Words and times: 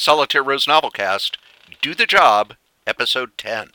Solitaire 0.00 0.44
Rose 0.44 0.64
Novelcast, 0.66 1.38
Do 1.82 1.92
the 1.92 2.06
Job, 2.06 2.54
Episode 2.86 3.36
10. 3.36 3.72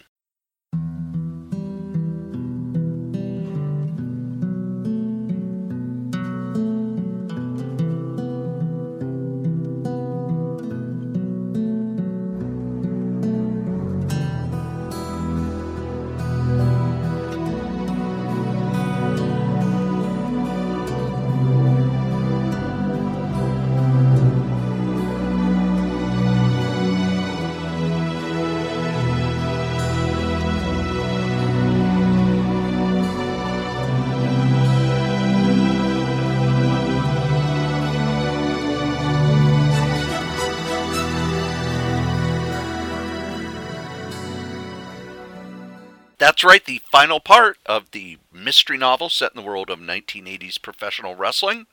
That's 46.24 46.42
right, 46.42 46.64
the 46.64 46.82
final 46.90 47.20
part 47.20 47.58
of 47.66 47.92
the 47.92 48.18
mystery 48.32 48.78
novel 48.78 49.10
set 49.10 49.34
in 49.36 49.42
the 49.42 49.46
world 49.46 49.70
of 49.70 49.80
1980s 49.80 50.62
professional 50.62 51.16
wrestling 51.16 51.66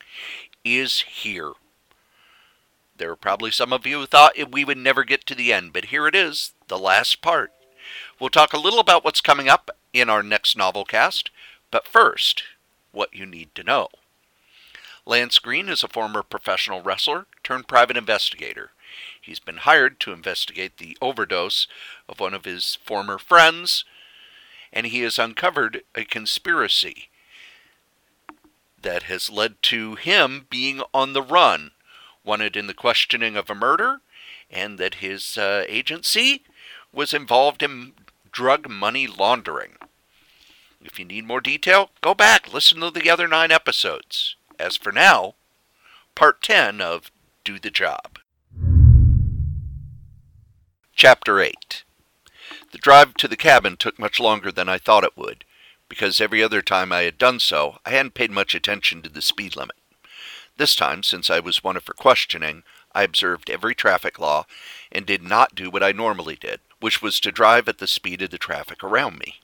is 0.65 1.03
here. 1.03 1.53
There 2.97 3.13
are 3.13 3.17
probably 3.17 3.53
some 3.53 3.73
of 3.73 3.87
you 3.87 4.01
who 4.01 4.07
thought 4.07 4.35
we 4.51 4.65
would 4.65 4.77
never 4.77 5.05
get 5.05 5.25
to 5.27 5.37
the 5.37 5.53
end, 5.53 5.73
but 5.73 5.85
here 5.85 6.09
it 6.09 6.17
is, 6.17 6.53
the 6.67 6.81
last 6.81 7.23
part. 7.23 7.53
We'll 8.19 8.29
talk 8.29 8.53
a 8.53 8.59
little 8.59 8.81
about 8.81 9.05
what's 9.05 9.21
coming 9.21 9.49
up 9.49 9.71
in 9.93 10.11
our 10.11 10.21
next 10.21 10.57
novel 10.57 10.85
cast, 10.85 11.31
but 11.71 11.87
first, 11.87 12.43
what 12.91 13.15
you 13.15 13.27
need 13.27 13.55
to 13.55 13.63
know. 13.63 13.87
Lance 15.07 15.39
Greene 15.39 15.69
is 15.69 15.85
a 15.85 15.89
former 15.89 16.25
professional 16.25 16.83
wrestler 16.83 17.29
turned 17.45 17.69
private 17.69 17.97
investigator. 17.97 18.73
He's 19.21 19.39
been 19.39 19.59
hired 19.59 20.01
to 20.01 20.13
investigate 20.13 20.79
the 20.79 20.99
overdose 21.01 21.69
of 22.09 22.19
one 22.19 22.35
of 22.35 22.45
his 22.45 22.79
former 22.85 23.17
friends 23.17 23.85
and 24.73 24.87
he 24.87 25.01
has 25.01 25.19
uncovered 25.19 25.83
a 25.95 26.05
conspiracy 26.05 27.09
that 28.81 29.05
has 29.05 29.31
led 29.31 29.63
to 29.63 29.95
him 29.95 30.47
being 30.49 30.83
on 30.95 31.13
the 31.13 31.23
run, 31.23 31.73
wanted 32.25 32.57
in 32.57 32.67
the 32.67 32.75
questioning 32.75 33.37
of 33.37 33.51
a 33.51 33.55
murder, 33.55 34.01
and 34.51 34.79
that 34.79 34.97
his 34.97 35.37
uh, 35.37 35.65
agency 35.69 36.43
was 36.93 37.13
involved 37.13 37.63
in 37.63 37.93
drug 38.33 38.69
money 38.69 39.07
laundering. 39.07 39.77
If 40.83 40.99
you 40.99 41.05
need 41.05 41.27
more 41.27 41.41
detail, 41.41 41.91
go 42.01 42.15
back, 42.15 42.53
listen 42.53 42.81
to 42.81 42.91
the 42.91 43.11
other 43.11 43.29
nine 43.29 43.51
episodes. 43.51 44.37
As 44.59 44.77
for 44.77 44.93
now, 44.93 45.35
part 46.15 46.43
10 46.43 46.81
of 46.81 47.11
Do 47.45 47.59
the 47.59 47.71
Job. 47.71 48.19
Chapter 50.95 51.41
8 51.41 51.85
the 52.73 52.79
drive 52.79 53.15
to 53.15 53.29
the 53.29 53.37
cabin 53.37 53.77
took 53.77 53.99
much 53.99 54.21
longer 54.21 54.53
than 54.53 54.69
I 54.69 54.79
thought 54.79 55.05
it 55.05 55.17
would, 55.17 55.45
because 55.89 56.21
every 56.21 56.43
other 56.43 56.63
time 56.63 56.93
I 56.93 57.03
had 57.03 57.19
done 57.19 57.41
so, 57.41 57.79
I 57.85 57.91
hadn't 57.91 58.15
paid 58.15 58.31
much 58.31 58.55
attention 58.55 59.03
to 59.03 59.09
the 59.09 59.23
speed 59.23 59.57
limit. 59.57 59.77
This 60.57 60.77
time, 60.77 61.03
since 61.03 61.31
I 61.31 61.41
was 61.41 61.65
wanted 61.65 61.83
for 61.83 61.95
questioning, 61.95 62.63
I 62.95 63.03
observed 63.03 63.51
every 63.51 63.75
traffic 63.75 64.19
law 64.19 64.47
and 64.93 65.07
did 65.07 65.23
not 65.23 65.55
do 65.55 65.71
what 65.71 65.83
I 65.83 65.93
normally 65.93 66.37
did, 66.37 66.61
which 66.81 67.03
was 67.03 67.19
to 67.21 67.33
drive 67.33 67.69
at 67.69 67.79
the 67.79 67.87
speed 67.87 68.23
of 68.23 68.31
the 68.31 68.39
traffic 68.39 68.85
around 68.85 69.19
me. 69.19 69.41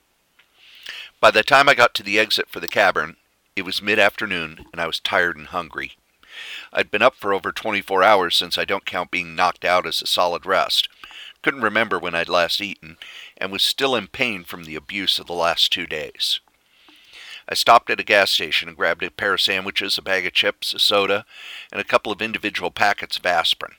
By 1.20 1.30
the 1.30 1.42
time 1.42 1.68
I 1.68 1.74
got 1.74 1.94
to 1.94 2.02
the 2.02 2.18
exit 2.18 2.48
for 2.48 2.60
the 2.60 2.68
cabin, 2.68 3.16
it 3.56 3.62
was 3.62 3.80
mid 3.80 3.98
afternoon 3.98 4.66
and 4.72 4.80
I 4.80 4.86
was 4.86 5.00
tired 5.00 5.36
and 5.36 5.46
hungry. 5.46 5.92
I'd 6.72 6.90
been 6.90 7.02
up 7.02 7.14
for 7.14 7.32
over 7.32 7.50
24 7.50 8.02
hours 8.02 8.36
since 8.36 8.58
I 8.58 8.66
don't 8.66 8.84
count 8.84 9.10
being 9.10 9.34
knocked 9.34 9.64
out 9.64 9.86
as 9.86 10.02
a 10.02 10.06
solid 10.06 10.44
rest, 10.44 10.88
couldn't 11.46 11.62
remember 11.62 11.96
when 11.96 12.16
I'd 12.16 12.28
last 12.28 12.60
eaten, 12.60 12.96
and 13.38 13.52
was 13.52 13.62
still 13.62 13.94
in 13.94 14.08
pain 14.08 14.44
from 14.44 14.64
the 14.64 14.76
abuse 14.76 15.18
of 15.18 15.26
the 15.26 15.32
last 15.32 15.72
two 15.72 15.86
days. 15.86 16.40
I 17.48 17.54
stopped 17.54 17.90
at 17.90 18.00
a 18.00 18.04
gas 18.04 18.32
station 18.32 18.68
and 18.68 18.76
grabbed 18.76 19.02
a 19.02 19.10
pair 19.10 19.34
of 19.34 19.40
sandwiches, 19.40 19.96
a 19.96 20.02
bag 20.02 20.26
of 20.26 20.32
chips, 20.32 20.74
a 20.74 20.78
soda, 20.78 21.24
and 21.70 21.80
a 21.80 21.84
couple 21.84 22.10
of 22.10 22.20
individual 22.20 22.70
packets 22.70 23.16
of 23.16 23.26
aspirin. 23.26 23.76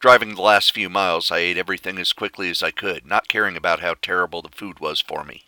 Driving 0.00 0.34
the 0.34 0.42
last 0.42 0.72
few 0.72 0.88
miles, 0.88 1.30
I 1.30 1.38
ate 1.38 1.56
everything 1.56 1.98
as 1.98 2.12
quickly 2.12 2.50
as 2.50 2.62
I 2.62 2.70
could, 2.70 3.04
not 3.04 3.28
caring 3.28 3.56
about 3.56 3.80
how 3.80 3.94
terrible 3.94 4.42
the 4.42 4.48
food 4.48 4.80
was 4.80 5.00
for 5.00 5.24
me. 5.24 5.44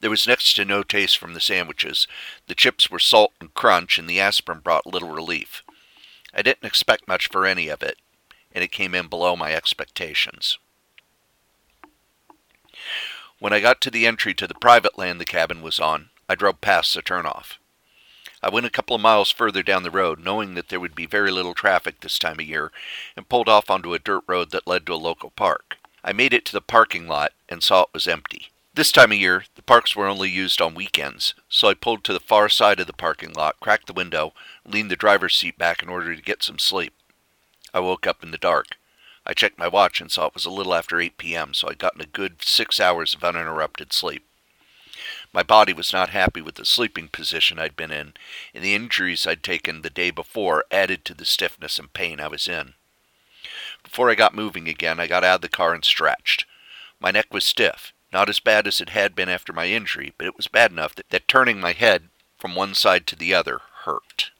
There 0.00 0.10
was 0.10 0.26
next 0.26 0.54
to 0.54 0.64
no 0.64 0.82
taste 0.82 1.18
from 1.18 1.34
the 1.34 1.40
sandwiches. 1.40 2.06
The 2.46 2.54
chips 2.54 2.90
were 2.90 2.98
salt 2.98 3.32
and 3.40 3.52
crunch, 3.52 3.98
and 3.98 4.08
the 4.08 4.20
aspirin 4.20 4.60
brought 4.60 4.86
little 4.86 5.10
relief. 5.10 5.62
I 6.32 6.42
didn't 6.42 6.64
expect 6.64 7.08
much 7.08 7.28
for 7.28 7.44
any 7.44 7.68
of 7.68 7.82
it, 7.82 7.98
and 8.52 8.64
it 8.64 8.72
came 8.72 8.94
in 8.94 9.08
below 9.08 9.36
my 9.36 9.52
expectations. 9.52 10.58
When 13.40 13.54
I 13.54 13.60
got 13.60 13.80
to 13.80 13.90
the 13.90 14.06
entry 14.06 14.34
to 14.34 14.46
the 14.46 14.54
private 14.54 14.98
land 14.98 15.18
the 15.18 15.24
cabin 15.24 15.62
was 15.62 15.80
on, 15.80 16.10
I 16.28 16.34
drove 16.34 16.60
past 16.60 16.92
the 16.92 17.00
turnoff. 17.00 17.56
I 18.42 18.50
went 18.50 18.66
a 18.66 18.70
couple 18.70 18.94
of 18.94 19.00
miles 19.00 19.30
further 19.30 19.62
down 19.62 19.82
the 19.82 19.90
road, 19.90 20.18
knowing 20.22 20.54
that 20.54 20.68
there 20.68 20.78
would 20.78 20.94
be 20.94 21.06
very 21.06 21.30
little 21.30 21.54
traffic 21.54 22.00
this 22.00 22.18
time 22.18 22.38
of 22.38 22.46
year, 22.46 22.70
and 23.16 23.30
pulled 23.30 23.48
off 23.48 23.70
onto 23.70 23.94
a 23.94 23.98
dirt 23.98 24.24
road 24.26 24.50
that 24.50 24.66
led 24.66 24.84
to 24.86 24.92
a 24.92 24.96
local 24.96 25.30
park. 25.30 25.78
I 26.04 26.12
made 26.12 26.34
it 26.34 26.44
to 26.46 26.52
the 26.52 26.60
parking 26.60 27.08
lot 27.08 27.32
and 27.48 27.62
saw 27.62 27.82
it 27.82 27.88
was 27.94 28.06
empty. 28.06 28.48
This 28.74 28.92
time 28.92 29.10
of 29.10 29.18
year, 29.18 29.44
the 29.56 29.62
parks 29.62 29.96
were 29.96 30.06
only 30.06 30.28
used 30.28 30.60
on 30.60 30.74
weekends, 30.74 31.34
so 31.48 31.68
I 31.68 31.74
pulled 31.74 32.04
to 32.04 32.12
the 32.12 32.20
far 32.20 32.50
side 32.50 32.78
of 32.78 32.86
the 32.86 32.92
parking 32.92 33.32
lot, 33.32 33.58
cracked 33.58 33.86
the 33.86 33.94
window, 33.94 34.34
leaned 34.66 34.90
the 34.90 34.96
driver's 34.96 35.34
seat 35.34 35.56
back 35.56 35.82
in 35.82 35.88
order 35.88 36.14
to 36.14 36.22
get 36.22 36.42
some 36.42 36.58
sleep. 36.58 36.92
I 37.72 37.80
woke 37.80 38.06
up 38.06 38.22
in 38.22 38.32
the 38.32 38.38
dark. 38.38 38.76
I 39.30 39.32
checked 39.32 39.60
my 39.60 39.68
watch 39.68 40.00
and 40.00 40.10
saw 40.10 40.26
it 40.26 40.34
was 40.34 40.44
a 40.44 40.50
little 40.50 40.74
after 40.74 41.00
8 41.00 41.16
p.m., 41.16 41.54
so 41.54 41.68
I'd 41.68 41.78
gotten 41.78 42.00
a 42.00 42.06
good 42.06 42.42
six 42.42 42.80
hours 42.80 43.14
of 43.14 43.22
uninterrupted 43.22 43.92
sleep. 43.92 44.26
My 45.32 45.44
body 45.44 45.72
was 45.72 45.92
not 45.92 46.08
happy 46.08 46.42
with 46.42 46.56
the 46.56 46.64
sleeping 46.64 47.06
position 47.06 47.56
I'd 47.56 47.76
been 47.76 47.92
in, 47.92 48.14
and 48.52 48.64
the 48.64 48.74
injuries 48.74 49.28
I'd 49.28 49.44
taken 49.44 49.82
the 49.82 49.88
day 49.88 50.10
before 50.10 50.64
added 50.72 51.04
to 51.04 51.14
the 51.14 51.24
stiffness 51.24 51.78
and 51.78 51.92
pain 51.92 52.18
I 52.18 52.26
was 52.26 52.48
in. 52.48 52.74
Before 53.84 54.10
I 54.10 54.16
got 54.16 54.34
moving 54.34 54.66
again, 54.68 54.98
I 54.98 55.06
got 55.06 55.22
out 55.22 55.36
of 55.36 55.42
the 55.42 55.48
car 55.48 55.74
and 55.74 55.84
stretched. 55.84 56.44
My 56.98 57.12
neck 57.12 57.32
was 57.32 57.44
stiff, 57.44 57.92
not 58.12 58.28
as 58.28 58.40
bad 58.40 58.66
as 58.66 58.80
it 58.80 58.88
had 58.88 59.14
been 59.14 59.28
after 59.28 59.52
my 59.52 59.66
injury, 59.66 60.12
but 60.18 60.26
it 60.26 60.36
was 60.36 60.48
bad 60.48 60.72
enough 60.72 60.96
that, 60.96 61.08
that 61.10 61.28
turning 61.28 61.60
my 61.60 61.70
head 61.70 62.08
from 62.36 62.56
one 62.56 62.74
side 62.74 63.06
to 63.06 63.14
the 63.14 63.32
other 63.32 63.60
hurt. 63.84 64.32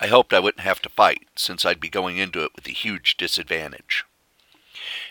I 0.00 0.06
hoped 0.06 0.32
I 0.32 0.38
wouldn't 0.38 0.64
have 0.64 0.80
to 0.82 0.88
fight, 0.88 1.26
since 1.34 1.64
I'd 1.64 1.80
be 1.80 1.88
going 1.88 2.18
into 2.18 2.44
it 2.44 2.52
with 2.54 2.66
a 2.66 2.70
huge 2.70 3.16
disadvantage. 3.16 4.04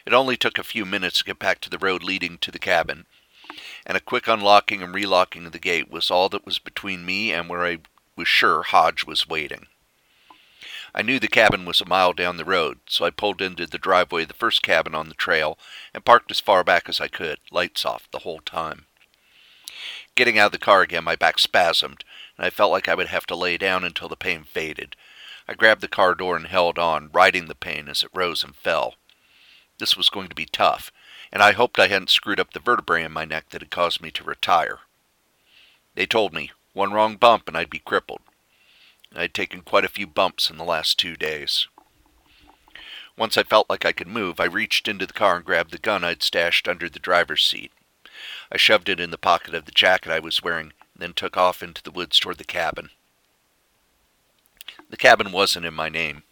It 0.05 0.13
only 0.13 0.37
took 0.37 0.57
a 0.57 0.63
few 0.63 0.85
minutes 0.85 1.19
to 1.19 1.25
get 1.25 1.39
back 1.39 1.59
to 1.61 1.69
the 1.69 1.77
road 1.77 2.03
leading 2.03 2.37
to 2.37 2.51
the 2.51 2.59
cabin, 2.59 3.05
and 3.85 3.97
a 3.97 4.01
quick 4.01 4.27
unlocking 4.27 4.81
and 4.81 4.95
relocking 4.95 5.45
of 5.45 5.51
the 5.51 5.59
gate 5.59 5.89
was 5.89 6.09
all 6.09 6.29
that 6.29 6.45
was 6.45 6.59
between 6.59 7.05
me 7.05 7.33
and 7.33 7.49
where 7.49 7.65
I 7.65 7.79
was 8.15 8.27
sure 8.27 8.63
Hodge 8.63 9.05
was 9.05 9.27
waiting. 9.27 9.67
I 10.95 11.01
knew 11.01 11.19
the 11.19 11.27
cabin 11.27 11.65
was 11.65 11.81
a 11.81 11.85
mile 11.85 12.13
down 12.13 12.37
the 12.37 12.45
road, 12.45 12.79
so 12.87 13.05
I 13.05 13.09
pulled 13.09 13.41
into 13.41 13.67
the 13.67 13.77
driveway 13.77 14.23
of 14.23 14.29
the 14.29 14.33
first 14.33 14.63
cabin 14.63 14.95
on 14.95 15.09
the 15.09 15.15
trail 15.15 15.59
and 15.93 16.05
parked 16.05 16.31
as 16.31 16.39
far 16.39 16.63
back 16.63 16.87
as 16.87 17.01
I 17.01 17.07
could, 17.07 17.39
lights 17.51 17.85
off 17.85 18.09
the 18.11 18.19
whole 18.19 18.39
time. 18.39 18.85
Getting 20.15 20.39
out 20.39 20.47
of 20.47 20.51
the 20.53 20.57
car 20.57 20.81
again, 20.81 21.03
my 21.03 21.15
back 21.15 21.37
spasmed, 21.37 22.03
and 22.37 22.45
I 22.45 22.49
felt 22.49 22.71
like 22.71 22.87
I 22.87 22.95
would 22.95 23.07
have 23.07 23.25
to 23.27 23.35
lay 23.35 23.57
down 23.57 23.83
until 23.83 24.07
the 24.07 24.15
pain 24.15 24.43
faded. 24.43 24.95
I 25.47 25.53
grabbed 25.53 25.81
the 25.81 25.87
car 25.87 26.13
door 26.13 26.35
and 26.35 26.47
held 26.47 26.77
on, 26.77 27.09
riding 27.11 27.47
the 27.47 27.55
pain 27.55 27.87
as 27.87 28.03
it 28.03 28.09
rose 28.13 28.43
and 28.43 28.55
fell. 28.55 28.95
This 29.79 29.95
was 29.95 30.09
going 30.09 30.27
to 30.27 30.35
be 30.35 30.45
tough, 30.45 30.91
and 31.31 31.41
I 31.41 31.53
hoped 31.53 31.79
I 31.79 31.87
hadn't 31.87 32.09
screwed 32.09 32.39
up 32.39 32.53
the 32.53 32.59
vertebrae 32.59 33.03
in 33.03 33.11
my 33.11 33.25
neck 33.25 33.49
that 33.49 33.61
had 33.61 33.71
caused 33.71 34.01
me 34.01 34.11
to 34.11 34.23
retire. 34.23 34.79
They 35.95 36.05
told 36.05 36.33
me 36.33 36.51
one 36.73 36.93
wrong 36.93 37.15
bump 37.15 37.47
and 37.47 37.57
I'd 37.57 37.69
be 37.69 37.79
crippled. 37.79 38.21
I 39.15 39.21
had 39.21 39.33
taken 39.33 39.61
quite 39.61 39.85
a 39.85 39.89
few 39.89 40.05
bumps 40.05 40.49
in 40.49 40.57
the 40.57 40.63
last 40.63 40.99
two 40.99 41.15
days. 41.15 41.67
Once 43.17 43.35
I 43.35 43.43
felt 43.43 43.69
like 43.69 43.83
I 43.83 43.93
could 43.93 44.07
move, 44.07 44.39
I 44.39 44.45
reached 44.45 44.87
into 44.87 45.07
the 45.07 45.13
car 45.13 45.37
and 45.37 45.45
grabbed 45.45 45.71
the 45.71 45.79
gun 45.79 46.03
I'd 46.03 46.21
stashed 46.21 46.67
under 46.67 46.87
the 46.87 46.99
driver's 46.99 47.43
seat. 47.43 47.71
I 48.51 48.57
shoved 48.57 48.89
it 48.89 48.99
in 48.99 49.09
the 49.09 49.17
pocket 49.17 49.55
of 49.55 49.65
the 49.65 49.71
jacket 49.71 50.11
I 50.11 50.19
was 50.19 50.43
wearing 50.43 50.73
then 50.99 51.13
took 51.13 51.37
off 51.37 51.63
into 51.63 51.83
the 51.83 51.91
woods 51.91 52.19
toward 52.19 52.37
the 52.37 52.43
cabin. 52.43 52.89
The 54.89 54.97
cabin 54.97 55.31
wasn't 55.31 55.65
in 55.65 55.73
my 55.73 55.89
name. 55.89 56.23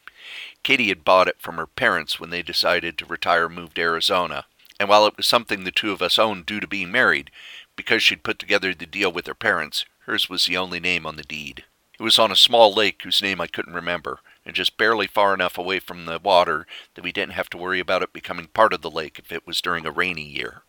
Katie 0.63 0.89
had 0.89 1.03
bought 1.03 1.27
it 1.27 1.39
from 1.39 1.57
her 1.57 1.67
parents 1.67 2.19
when 2.19 2.29
they 2.31 2.41
decided 2.41 2.97
to 2.97 3.05
retire 3.05 3.45
and 3.45 3.55
move 3.55 3.73
to 3.75 3.81
Arizona, 3.81 4.45
and 4.79 4.89
while 4.89 5.05
it 5.05 5.17
was 5.17 5.27
something 5.27 5.63
the 5.63 5.71
two 5.71 5.91
of 5.91 6.01
us 6.01 6.17
owned 6.17 6.45
due 6.45 6.59
to 6.59 6.67
being 6.67 6.91
married, 6.91 7.31
because 7.75 8.01
she'd 8.01 8.23
put 8.23 8.39
together 8.39 8.73
the 8.73 8.85
deal 8.85 9.11
with 9.11 9.27
her 9.27 9.35
parents, 9.35 9.85
hers 10.05 10.29
was 10.29 10.45
the 10.45 10.57
only 10.57 10.79
name 10.79 11.05
on 11.05 11.15
the 11.15 11.23
deed. 11.23 11.65
It 11.97 12.03
was 12.03 12.19
on 12.19 12.31
a 12.31 12.35
small 12.35 12.73
lake 12.73 13.01
whose 13.03 13.21
name 13.21 13.39
I 13.39 13.47
couldn't 13.47 13.73
remember, 13.73 14.19
and 14.45 14.55
just 14.55 14.77
barely 14.77 15.07
far 15.07 15.33
enough 15.33 15.57
away 15.57 15.79
from 15.79 16.05
the 16.05 16.19
water 16.19 16.67
that 16.93 17.03
we 17.03 17.11
didn't 17.11 17.33
have 17.33 17.49
to 17.51 17.57
worry 17.57 17.79
about 17.79 18.03
it 18.03 18.11
becoming 18.11 18.47
part 18.47 18.73
of 18.73 18.81
the 18.81 18.91
lake 18.91 19.17
if 19.17 19.31
it 19.31 19.47
was 19.47 19.61
during 19.61 19.85
a 19.85 19.91
rainy 19.91 20.25
year. 20.25 20.63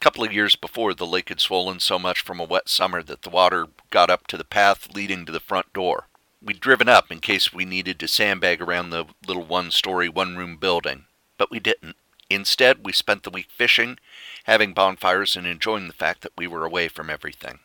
Couple 0.00 0.24
of 0.24 0.32
years 0.32 0.56
before, 0.56 0.94
the 0.94 1.06
lake 1.06 1.28
had 1.28 1.40
swollen 1.40 1.78
so 1.78 1.98
much 1.98 2.22
from 2.22 2.40
a 2.40 2.44
wet 2.44 2.70
summer 2.70 3.02
that 3.02 3.20
the 3.20 3.28
water 3.28 3.66
got 3.90 4.08
up 4.08 4.26
to 4.28 4.38
the 4.38 4.44
path 4.44 4.94
leading 4.94 5.26
to 5.26 5.32
the 5.32 5.40
front 5.40 5.70
door. 5.74 6.06
We'd 6.42 6.58
driven 6.58 6.88
up 6.88 7.12
in 7.12 7.20
case 7.20 7.52
we 7.52 7.66
needed 7.66 8.00
to 8.00 8.08
sandbag 8.08 8.62
around 8.62 8.88
the 8.88 9.04
little 9.26 9.44
one 9.44 9.70
story, 9.70 10.08
one 10.08 10.38
room 10.38 10.56
building, 10.56 11.04
but 11.36 11.50
we 11.50 11.60
didn't. 11.60 11.96
Instead, 12.30 12.86
we 12.86 12.92
spent 12.92 13.24
the 13.24 13.30
week 13.30 13.48
fishing, 13.50 13.98
having 14.44 14.72
bonfires, 14.72 15.36
and 15.36 15.46
enjoying 15.46 15.86
the 15.86 15.92
fact 15.92 16.22
that 16.22 16.32
we 16.38 16.46
were 16.46 16.64
away 16.64 16.88
from 16.88 17.10
everything. 17.10 17.58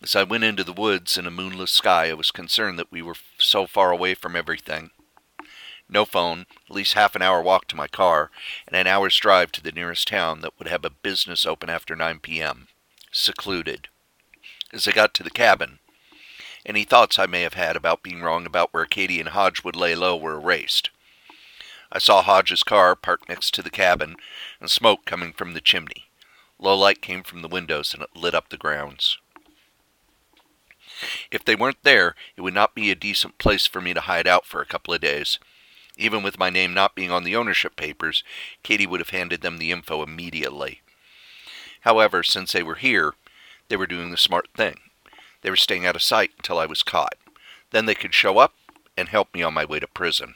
As 0.00 0.14
I 0.14 0.22
went 0.22 0.44
into 0.44 0.62
the 0.62 0.72
woods 0.72 1.18
in 1.18 1.26
a 1.26 1.30
moonless 1.30 1.72
sky, 1.72 2.08
I 2.08 2.14
was 2.14 2.30
concerned 2.30 2.78
that 2.78 2.92
we 2.92 3.02
were 3.02 3.16
so 3.38 3.66
far 3.66 3.90
away 3.90 4.14
from 4.14 4.36
everything. 4.36 4.90
No 5.88 6.04
phone, 6.04 6.46
at 6.68 6.74
least 6.74 6.94
half 6.94 7.14
an 7.14 7.22
hour 7.22 7.40
walk 7.40 7.66
to 7.68 7.76
my 7.76 7.88
car, 7.88 8.30
and 8.66 8.76
an 8.76 8.86
hour's 8.86 9.16
drive 9.16 9.52
to 9.52 9.62
the 9.62 9.72
nearest 9.72 10.08
town 10.08 10.42
that 10.42 10.58
would 10.58 10.68
have 10.68 10.84
a 10.84 10.90
business 10.90 11.46
open 11.46 11.70
after 11.70 11.96
9 11.96 12.18
p.m. 12.20 12.68
Secluded. 13.10 13.88
As 14.72 14.86
I 14.86 14.92
got 14.92 15.14
to 15.14 15.22
the 15.22 15.30
cabin, 15.30 15.78
any 16.66 16.84
thoughts 16.84 17.18
I 17.18 17.24
may 17.24 17.40
have 17.42 17.54
had 17.54 17.76
about 17.76 18.02
being 18.02 18.20
wrong 18.20 18.44
about 18.44 18.74
where 18.74 18.84
Katie 18.84 19.20
and 19.20 19.30
Hodge 19.30 19.64
would 19.64 19.76
lay 19.76 19.94
low 19.94 20.14
were 20.14 20.34
erased. 20.34 20.90
I 21.90 21.98
saw 21.98 22.20
Hodge's 22.20 22.62
car 22.62 22.94
parked 22.94 23.30
next 23.30 23.54
to 23.54 23.62
the 23.62 23.70
cabin, 23.70 24.16
and 24.60 24.70
smoke 24.70 25.06
coming 25.06 25.32
from 25.32 25.54
the 25.54 25.62
chimney. 25.62 26.10
Low 26.58 26.76
light 26.76 27.00
came 27.00 27.22
from 27.22 27.40
the 27.40 27.48
windows, 27.48 27.94
and 27.94 28.02
it 28.02 28.14
lit 28.14 28.34
up 28.34 28.50
the 28.50 28.58
grounds. 28.58 29.16
If 31.30 31.44
they 31.44 31.54
weren't 31.54 31.82
there, 31.82 32.14
it 32.36 32.42
would 32.42 32.54
not 32.54 32.74
be 32.74 32.90
a 32.90 32.94
decent 32.94 33.38
place 33.38 33.66
for 33.66 33.80
me 33.80 33.94
to 33.94 34.00
hide 34.00 34.26
out 34.26 34.44
for 34.44 34.60
a 34.60 34.66
couple 34.66 34.92
of 34.92 35.00
days. 35.00 35.38
Even 35.98 36.22
with 36.22 36.38
my 36.38 36.48
name 36.48 36.72
not 36.72 36.94
being 36.94 37.10
on 37.10 37.24
the 37.24 37.36
ownership 37.36 37.74
papers, 37.76 38.22
Katie 38.62 38.86
would 38.86 39.00
have 39.00 39.10
handed 39.10 39.42
them 39.42 39.58
the 39.58 39.72
info 39.72 40.02
immediately. 40.02 40.80
However, 41.80 42.22
since 42.22 42.52
they 42.52 42.62
were 42.62 42.76
here, 42.76 43.14
they 43.68 43.76
were 43.76 43.86
doing 43.86 44.10
the 44.10 44.16
smart 44.16 44.48
thing. 44.56 44.78
They 45.42 45.50
were 45.50 45.56
staying 45.56 45.84
out 45.84 45.96
of 45.96 46.02
sight 46.02 46.30
until 46.38 46.58
I 46.58 46.66
was 46.66 46.82
caught. 46.84 47.16
Then 47.72 47.86
they 47.86 47.96
could 47.96 48.14
show 48.14 48.38
up 48.38 48.54
and 48.96 49.08
help 49.08 49.34
me 49.34 49.42
on 49.42 49.54
my 49.54 49.64
way 49.64 49.80
to 49.80 49.88
prison. 49.88 50.34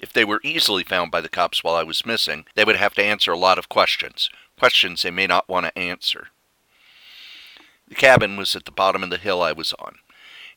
If 0.00 0.12
they 0.12 0.24
were 0.24 0.40
easily 0.42 0.84
found 0.84 1.10
by 1.10 1.20
the 1.20 1.28
cops 1.28 1.62
while 1.62 1.76
I 1.76 1.82
was 1.82 2.06
missing, 2.06 2.46
they 2.54 2.64
would 2.64 2.76
have 2.76 2.94
to 2.94 3.04
answer 3.04 3.32
a 3.32 3.38
lot 3.38 3.58
of 3.58 3.68
questions, 3.68 4.28
questions 4.58 5.02
they 5.02 5.10
may 5.10 5.26
not 5.26 5.48
want 5.48 5.66
to 5.66 5.78
answer. 5.78 6.28
The 7.88 7.94
cabin 7.94 8.36
was 8.36 8.56
at 8.56 8.64
the 8.64 8.70
bottom 8.70 9.02
of 9.02 9.10
the 9.10 9.18
hill 9.18 9.42
I 9.42 9.52
was 9.52 9.72
on, 9.74 9.98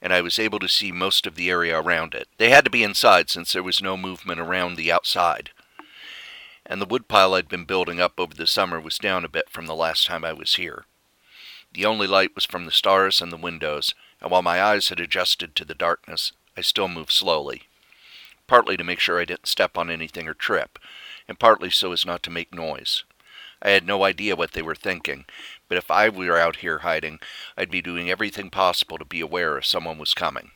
and 0.02 0.14
I 0.14 0.22
was 0.22 0.40
able 0.40 0.60
to 0.60 0.68
see 0.68 0.92
most 0.92 1.26
of 1.26 1.36
the 1.36 1.50
area 1.50 1.80
around 1.80 2.14
it. 2.14 2.28
They 2.38 2.50
had 2.50 2.64
to 2.66 2.72
be 2.72 2.84
inside 2.84 3.30
since 3.30 3.54
there 3.54 3.64
was 3.64 3.82
no 3.82 3.98
movement 3.98 4.40
around 4.40 4.76
the 4.76 4.92
outside. 4.92 5.52
And 6.66 6.82
the 6.82 6.86
woodpile 6.86 7.34
I'd 7.34 7.48
been 7.48 7.66
building 7.66 8.00
up 8.00 8.20
over 8.20 8.34
the 8.34 8.48
summer 8.48 8.80
was 8.80 8.98
down 8.98 9.26
a 9.26 9.30
bit 9.30 9.50
from 9.50 9.66
the 9.66 9.76
last 9.76 10.06
time 10.06 10.24
I 10.24 10.34
was 10.34 10.56
here. 10.56 10.86
The 11.74 11.86
only 11.86 12.08
light 12.08 12.36
was 12.36 12.46
from 12.46 12.66
the 12.66 12.72
stars 12.72 13.22
and 13.22 13.32
the 13.32 13.38
windows, 13.38 13.94
and 14.22 14.32
while 14.32 14.42
my 14.42 14.62
eyes 14.62 14.90
had 14.90 15.00
adjusted 15.00 15.56
to 15.56 15.66
the 15.66 15.76
darkness, 15.76 16.32
I 16.56 16.62
still 16.62 16.88
moved 16.88 17.12
slowly. 17.12 17.64
Partly 18.48 18.78
to 18.78 18.84
make 18.84 19.00
sure 19.00 19.20
I 19.20 19.26
didn't 19.26 19.48
step 19.48 19.78
on 19.78 19.90
anything 19.90 20.28
or 20.28 20.34
trip, 20.34 20.80
and 21.28 21.40
partly 21.40 21.70
so 21.70 21.92
as 21.92 22.06
not 22.06 22.24
to 22.24 22.30
make 22.30 22.54
noise. 22.54 23.04
I 23.62 23.72
had 23.72 23.86
no 23.86 24.04
idea 24.04 24.36
what 24.36 24.52
they 24.52 24.62
were 24.62 24.76
thinking, 24.76 25.26
but 25.68 25.78
if 25.78 25.92
I 25.92 26.10
were 26.10 26.38
out 26.38 26.58
here 26.58 26.80
hiding, 26.80 27.20
I'd 27.58 27.72
be 27.72 27.82
doing 27.82 28.10
everything 28.10 28.50
possible 28.50 28.98
to 28.98 29.06
be 29.06 29.22
aware 29.22 29.58
if 29.58 29.66
someone 29.66 29.98
was 29.98 30.14
coming. 30.14 30.52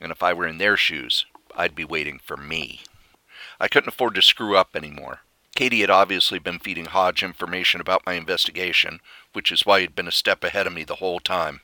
And 0.00 0.12
if 0.12 0.22
I 0.22 0.32
were 0.32 0.46
in 0.46 0.58
their 0.58 0.76
shoes, 0.76 1.26
I'd 1.56 1.74
be 1.74 1.84
waiting 1.84 2.20
for 2.22 2.36
me. 2.36 2.80
I 3.60 3.68
couldn't 3.68 3.88
afford 3.88 4.14
to 4.14 4.22
screw 4.22 4.56
up 4.56 4.76
anymore. 4.76 5.20
Katie 5.54 5.80
had 5.80 5.90
obviously 5.90 6.38
been 6.38 6.60
feeding 6.60 6.84
Hodge 6.84 7.22
information 7.22 7.80
about 7.80 8.06
my 8.06 8.14
investigation, 8.14 9.00
which 9.32 9.50
is 9.50 9.66
why 9.66 9.80
he'd 9.80 9.96
been 9.96 10.06
a 10.06 10.12
step 10.12 10.44
ahead 10.44 10.66
of 10.66 10.72
me 10.72 10.84
the 10.84 10.96
whole 10.96 11.18
time. 11.18 11.60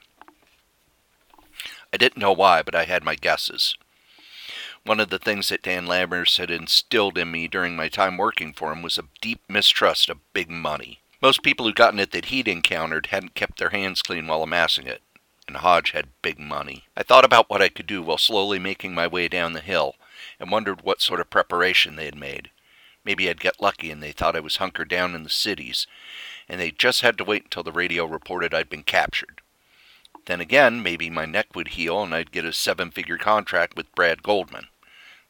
I 1.93 1.97
didn't 1.97 2.19
know 2.21 2.33
why, 2.33 2.63
but 2.63 2.75
I 2.75 2.85
had 2.85 3.05
my 3.05 3.15
guesses. 3.15 3.77
One 4.85 4.99
of 4.99 5.11
the 5.11 5.19
things 5.21 5.49
that 5.49 5.63
Dan 5.63 5.87
Lammers 5.87 6.39
had 6.39 6.51
instilled 6.51 7.17
in 7.17 7.31
me 7.31 7.47
during 7.47 7.77
my 7.77 7.89
time 7.89 8.17
working 8.17 8.53
for 8.53 8.73
him 8.73 8.83
was 8.83 8.99
a 8.99 9.05
deep 9.21 9.41
mistrust 9.49 10.09
of 10.11 10.33
big 10.33 10.51
money. 10.51 10.99
Most 11.25 11.43
people 11.43 11.65
who'd 11.65 11.75
gotten 11.75 12.01
it 12.01 12.11
that 12.11 12.27
he'd 12.27 12.47
encountered 12.47 13.07
hadn't 13.07 13.35
kept 13.35 13.59
their 13.59 13.71
hands 13.71 14.03
clean 14.03 14.27
while 14.27 14.43
amassing 14.43 14.87
it, 14.87 15.01
and 15.49 15.57
Hodge 15.57 15.93
had 15.93 16.21
big 16.21 16.39
money. 16.39 16.85
I 16.99 17.03
thought 17.03 17.25
about 17.25 17.49
what 17.49 17.63
I 17.63 17.71
could 17.71 17.87
do 17.87 18.03
while 18.03 18.19
slowly 18.19 18.59
making 18.59 18.95
my 18.95 19.07
way 19.07 19.29
down 19.29 19.55
the 19.55 19.63
hill, 19.63 19.95
and 20.39 20.51
wondered 20.51 20.83
what 20.83 21.01
sort 21.01 21.21
of 21.21 21.31
preparation 21.31 21.97
they 21.97 22.05
had 22.05 22.15
made. 22.15 22.51
Maybe 23.07 23.31
I'd 23.31 23.41
get 23.41 23.59
lucky 23.59 23.91
and 23.91 24.03
they 24.03 24.13
thought 24.13 24.37
I 24.37 24.41
was 24.41 24.57
hunkered 24.57 24.91
down 24.91 25.15
in 25.15 25.23
the 25.23 25.31
cities, 25.31 25.87
and 26.47 26.61
they 26.61 26.71
just 26.71 27.01
had 27.01 27.17
to 27.17 27.25
wait 27.25 27.45
until 27.45 27.63
the 27.63 27.73
radio 27.73 28.05
reported 28.05 28.53
I'd 28.53 28.69
been 28.69 28.83
captured. 28.83 29.41
Then 30.27 30.43
again, 30.43 30.83
maybe 30.83 31.09
my 31.09 31.25
neck 31.25 31.57
would 31.57 31.69
heal 31.69 32.03
and 32.03 32.15
I'd 32.15 32.33
get 32.33 32.45
a 32.45 32.53
seven 32.53 32.91
figure 32.91 33.17
contract 33.17 33.77
with 33.77 33.95
Brad 33.95 34.23
Goldman. 34.23 34.67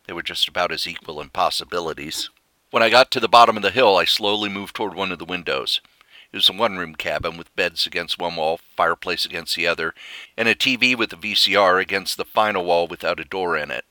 They 0.08 0.12
were 0.12 0.24
just 0.24 0.48
about 0.48 0.72
as 0.72 0.88
equal 0.88 1.20
in 1.20 1.28
possibilities. 1.28 2.30
When 2.74 2.82
I 2.82 2.90
got 2.90 3.12
to 3.12 3.20
the 3.20 3.28
bottom 3.28 3.56
of 3.56 3.62
the 3.62 3.70
hill, 3.70 3.96
I 3.96 4.04
slowly 4.04 4.48
moved 4.48 4.74
toward 4.74 4.96
one 4.96 5.12
of 5.12 5.20
the 5.20 5.24
windows. 5.24 5.80
It 6.32 6.36
was 6.38 6.48
a 6.48 6.52
one 6.52 6.76
room 6.76 6.96
cabin 6.96 7.36
with 7.36 7.54
beds 7.54 7.86
against 7.86 8.18
one 8.18 8.34
wall, 8.34 8.58
fireplace 8.76 9.24
against 9.24 9.54
the 9.54 9.64
other, 9.64 9.94
and 10.36 10.48
a 10.48 10.56
TV 10.56 10.98
with 10.98 11.12
a 11.12 11.16
VCR 11.16 11.80
against 11.80 12.16
the 12.16 12.24
final 12.24 12.64
wall 12.64 12.88
without 12.88 13.20
a 13.20 13.24
door 13.24 13.56
in 13.56 13.70
it. 13.70 13.84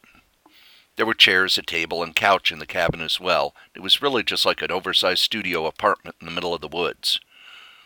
There 0.97 1.05
were 1.05 1.13
chairs, 1.13 1.57
a 1.57 1.61
table, 1.61 2.03
and 2.03 2.13
couch 2.13 2.51
in 2.51 2.59
the 2.59 2.65
cabin 2.65 2.99
as 2.99 3.21
well. 3.21 3.55
It 3.73 3.79
was 3.79 4.01
really 4.01 4.21
just 4.21 4.45
like 4.45 4.61
an 4.61 4.69
oversized 4.69 5.21
studio 5.21 5.65
apartment 5.65 6.17
in 6.19 6.25
the 6.25 6.33
middle 6.33 6.53
of 6.53 6.59
the 6.59 6.67
woods. 6.67 7.21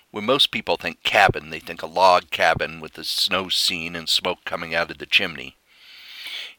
When 0.10 0.26
most 0.26 0.50
people 0.50 0.78
think 0.78 1.04
cabin, 1.04 1.52
they 1.52 1.60
think 1.60 1.84
a 1.84 1.86
log 1.86 2.32
cabin 2.32 2.80
with 2.80 2.98
a 2.98 3.04
snow 3.04 3.50
scene 3.50 3.96
and 3.96 4.10
smoke 4.10 4.40
coming 4.46 4.74
out 4.74 4.90
of 4.90 4.98
the 4.98 5.06
chimney. 5.06 5.58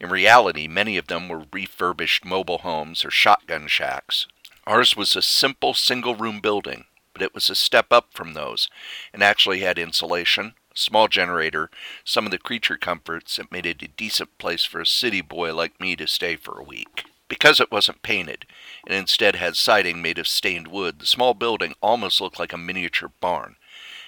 In 0.01 0.11
reality, 0.11 0.69
many 0.69 0.97
of 0.97 1.09
them 1.09 1.29
were 1.29 1.47
refurbished 1.53 2.25
mobile 2.25 2.59
homes 2.59 3.05
or 3.05 3.11
shotgun 3.11 3.67
shacks. 3.67 4.27
Ours 4.67 4.97
was 4.97 5.17
a 5.17 5.23
simple 5.23 5.75
single 5.75 6.15
room 6.15 6.41
building, 6.41 6.85
but 7.13 7.23
it 7.23 7.35
was 7.35 7.51
a 7.51 7.55
step 7.55 7.87
up 7.91 8.13
from 8.13 8.35
those 8.35 8.69
and 9.13 9.23
actually 9.23 9.61
had 9.61 9.79
insulation, 9.79 10.55
a 10.73 10.79
small 10.79 11.09
generator, 11.09 11.69
some 12.05 12.27
of 12.27 12.31
the 12.31 12.39
creature 12.39 12.77
comforts 12.77 13.37
that 13.37 13.51
made 13.51 13.67
it 13.67 13.83
a 13.83 13.89
decent 13.89 14.39
place 14.39 14.65
for 14.65 14.81
a 14.81 14.87
city 14.87 15.21
boy 15.21 15.53
like 15.53 15.81
me 15.81 15.97
to 15.97 16.07
stay 16.07 16.37
for 16.37 16.59
a 16.59 16.65
week. 16.65 17.05
Because 17.27 17.61
it 17.61 17.73
wasn't 17.73 18.03
painted 18.03 18.47
and 18.87 18.95
instead 18.95 19.37
had 19.37 19.57
siding 19.57 20.01
made 20.01 20.19
of 20.19 20.29
stained 20.29 20.69
wood, 20.69 21.01
the 21.01 21.07
small 21.07 21.35
building 21.35 21.75
almost 21.81 22.21
looked 22.21 22.39
like 22.39 22.53
a 22.53 22.59
miniature 22.59 23.11
barn, 23.21 23.57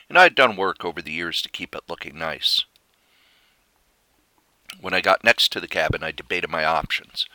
and 0.08 0.16
I 0.16 0.24
had 0.24 0.34
done 0.34 0.56
work 0.56 0.84
over 0.84 1.02
the 1.02 1.12
years 1.12 1.42
to 1.42 1.48
keep 1.48 1.74
it 1.74 1.82
looking 1.88 2.16
nice. 2.16 2.64
When 4.78 4.94
I 4.94 5.00
got 5.00 5.24
next 5.24 5.50
to 5.52 5.60
the 5.60 5.68
cabin, 5.68 6.04
I 6.04 6.12
debated 6.12 6.48
my 6.48 6.64
options. 6.64 7.26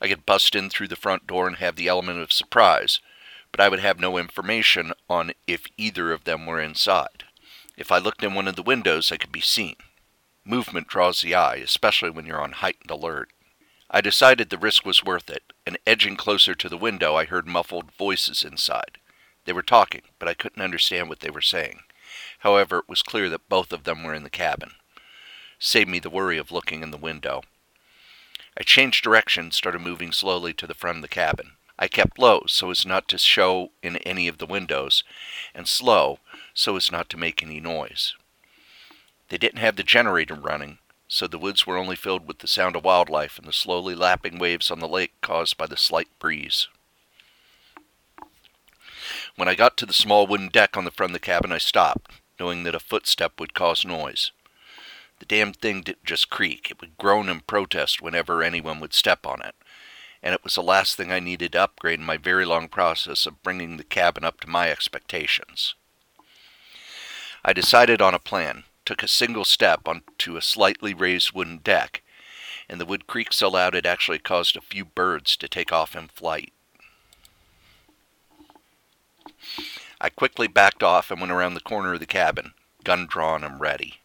I 0.00 0.08
could 0.08 0.26
bust 0.26 0.54
in 0.54 0.68
through 0.68 0.88
the 0.88 0.96
front 0.96 1.26
door 1.26 1.46
and 1.46 1.56
have 1.56 1.76
the 1.76 1.88
element 1.88 2.18
of 2.18 2.30
surprise, 2.30 3.00
but 3.50 3.60
I 3.60 3.68
would 3.68 3.80
have 3.80 3.98
no 3.98 4.18
information 4.18 4.92
on 5.08 5.32
if 5.46 5.66
either 5.78 6.12
of 6.12 6.24
them 6.24 6.44
were 6.44 6.60
inside. 6.60 7.24
If 7.76 7.90
I 7.90 7.98
looked 7.98 8.22
in 8.22 8.34
one 8.34 8.46
of 8.46 8.56
the 8.56 8.62
windows, 8.62 9.10
I 9.10 9.16
could 9.16 9.32
be 9.32 9.40
seen. 9.40 9.76
Movement 10.44 10.86
draws 10.86 11.22
the 11.22 11.34
eye, 11.34 11.56
especially 11.56 12.10
when 12.10 12.26
you're 12.26 12.42
on 12.42 12.52
heightened 12.52 12.90
alert. 12.90 13.30
I 13.90 14.00
decided 14.00 14.50
the 14.50 14.58
risk 14.58 14.84
was 14.84 15.02
worth 15.02 15.30
it, 15.30 15.52
and 15.66 15.78
edging 15.86 16.16
closer 16.16 16.54
to 16.54 16.68
the 16.68 16.76
window, 16.76 17.16
I 17.16 17.24
heard 17.24 17.46
muffled 17.46 17.92
voices 17.92 18.44
inside. 18.44 18.98
They 19.46 19.52
were 19.52 19.62
talking, 19.62 20.02
but 20.18 20.28
I 20.28 20.34
couldn't 20.34 20.62
understand 20.62 21.08
what 21.08 21.20
they 21.20 21.30
were 21.30 21.40
saying. 21.40 21.80
However, 22.40 22.78
it 22.78 22.88
was 22.88 23.02
clear 23.02 23.30
that 23.30 23.48
both 23.48 23.72
of 23.72 23.84
them 23.84 24.02
were 24.02 24.14
in 24.14 24.22
the 24.22 24.30
cabin 24.30 24.72
saved 25.58 25.88
me 25.88 25.98
the 25.98 26.10
worry 26.10 26.38
of 26.38 26.52
looking 26.52 26.82
in 26.82 26.90
the 26.90 26.96
window. 26.96 27.42
I 28.58 28.62
changed 28.62 29.02
direction 29.02 29.44
and 29.44 29.54
started 29.54 29.80
moving 29.80 30.12
slowly 30.12 30.52
to 30.54 30.66
the 30.66 30.74
front 30.74 30.96
of 30.96 31.02
the 31.02 31.08
cabin. 31.08 31.52
I 31.78 31.88
kept 31.88 32.18
low 32.18 32.44
so 32.46 32.70
as 32.70 32.86
not 32.86 33.08
to 33.08 33.18
show 33.18 33.72
in 33.82 33.96
any 33.98 34.28
of 34.28 34.38
the 34.38 34.46
windows, 34.46 35.02
and 35.54 35.66
slow 35.66 36.20
so 36.54 36.76
as 36.76 36.92
not 36.92 37.08
to 37.10 37.16
make 37.16 37.42
any 37.42 37.58
noise. 37.58 38.14
They 39.28 39.38
didn't 39.38 39.58
have 39.58 39.76
the 39.76 39.82
generator 39.82 40.34
running, 40.34 40.78
so 41.08 41.26
the 41.26 41.38
woods 41.38 41.66
were 41.66 41.76
only 41.76 41.96
filled 41.96 42.28
with 42.28 42.38
the 42.38 42.48
sound 42.48 42.76
of 42.76 42.84
wildlife 42.84 43.38
and 43.38 43.46
the 43.46 43.52
slowly 43.52 43.94
lapping 43.94 44.38
waves 44.38 44.70
on 44.70 44.78
the 44.78 44.88
lake 44.88 45.12
caused 45.20 45.56
by 45.56 45.66
the 45.66 45.76
slight 45.76 46.08
breeze. 46.18 46.68
When 49.36 49.48
I 49.48 49.54
got 49.54 49.76
to 49.78 49.86
the 49.86 49.92
small 49.92 50.26
wooden 50.26 50.48
deck 50.48 50.76
on 50.76 50.84
the 50.84 50.90
front 50.92 51.10
of 51.10 51.14
the 51.14 51.26
cabin, 51.26 51.50
I 51.50 51.58
stopped, 51.58 52.12
knowing 52.38 52.62
that 52.62 52.74
a 52.74 52.80
footstep 52.80 53.40
would 53.40 53.54
cause 53.54 53.84
noise. 53.84 54.30
The 55.20 55.26
damn 55.26 55.52
thing 55.52 55.82
didn't 55.82 56.04
just 56.04 56.30
creak, 56.30 56.70
it 56.70 56.80
would 56.80 56.98
groan 56.98 57.28
and 57.28 57.46
protest 57.46 58.02
whenever 58.02 58.42
anyone 58.42 58.80
would 58.80 58.92
step 58.92 59.26
on 59.26 59.42
it. 59.42 59.54
And 60.22 60.34
it 60.34 60.42
was 60.42 60.54
the 60.54 60.62
last 60.62 60.96
thing 60.96 61.12
I 61.12 61.20
needed 61.20 61.52
to 61.52 61.62
upgrade 61.62 62.00
in 62.00 62.04
my 62.06 62.16
very 62.16 62.44
long 62.44 62.68
process 62.68 63.26
of 63.26 63.42
bringing 63.42 63.76
the 63.76 63.84
cabin 63.84 64.24
up 64.24 64.40
to 64.40 64.48
my 64.48 64.70
expectations. 64.70 65.74
I 67.44 67.52
decided 67.52 68.00
on 68.00 68.14
a 68.14 68.18
plan, 68.18 68.64
took 68.84 69.02
a 69.02 69.08
single 69.08 69.44
step 69.44 69.86
onto 69.86 70.36
a 70.36 70.42
slightly 70.42 70.94
raised 70.94 71.32
wooden 71.32 71.58
deck, 71.58 72.02
and 72.68 72.80
the 72.80 72.86
wood 72.86 73.06
creaked 73.06 73.34
so 73.34 73.50
loud 73.50 73.74
it 73.74 73.86
actually 73.86 74.18
caused 74.18 74.56
a 74.56 74.62
few 74.62 74.84
birds 74.84 75.36
to 75.36 75.48
take 75.48 75.72
off 75.72 75.94
in 75.94 76.08
flight. 76.08 76.52
I 80.00 80.08
quickly 80.08 80.48
backed 80.48 80.82
off 80.82 81.10
and 81.10 81.20
went 81.20 81.32
around 81.32 81.54
the 81.54 81.60
corner 81.60 81.94
of 81.94 82.00
the 82.00 82.06
cabin, 82.06 82.54
gun 82.82 83.06
drawn 83.06 83.44
and 83.44 83.60
ready. 83.60 84.00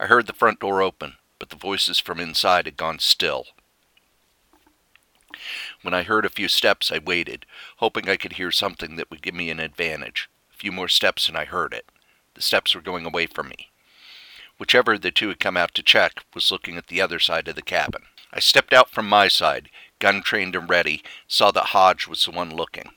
I 0.00 0.06
heard 0.06 0.26
the 0.26 0.32
front 0.32 0.60
door 0.60 0.80
open, 0.80 1.16
but 1.38 1.50
the 1.50 1.56
voices 1.56 1.98
from 1.98 2.20
inside 2.20 2.66
had 2.66 2.76
gone 2.76 2.98
still. 3.00 3.46
When 5.82 5.94
I 5.94 6.02
heard 6.02 6.24
a 6.24 6.30
few 6.30 6.48
steps, 6.48 6.92
I 6.92 6.98
waited, 6.98 7.46
hoping 7.78 8.08
I 8.08 8.16
could 8.16 8.34
hear 8.34 8.50
something 8.50 8.96
that 8.96 9.10
would 9.10 9.22
give 9.22 9.34
me 9.34 9.50
an 9.50 9.60
advantage. 9.60 10.28
A 10.52 10.56
few 10.56 10.72
more 10.72 10.88
steps, 10.88 11.28
and 11.28 11.36
I 11.36 11.44
heard 11.44 11.72
it. 11.72 11.86
The 12.34 12.42
steps 12.42 12.74
were 12.74 12.80
going 12.80 13.06
away 13.06 13.26
from 13.26 13.48
me. 13.48 13.70
Whichever 14.58 14.94
of 14.94 15.02
the 15.02 15.10
two 15.10 15.28
had 15.28 15.40
come 15.40 15.56
out 15.56 15.74
to 15.74 15.82
check 15.82 16.24
was 16.34 16.50
looking 16.50 16.76
at 16.76 16.88
the 16.88 17.00
other 17.00 17.18
side 17.18 17.48
of 17.48 17.54
the 17.54 17.62
cabin. 17.62 18.02
I 18.32 18.40
stepped 18.40 18.72
out 18.72 18.90
from 18.90 19.08
my 19.08 19.28
side, 19.28 19.70
gun 19.98 20.22
trained 20.22 20.54
and 20.54 20.68
ready, 20.68 21.02
saw 21.26 21.50
that 21.52 21.66
Hodge 21.66 22.06
was 22.06 22.24
the 22.24 22.30
one 22.30 22.54
looking. 22.54 22.90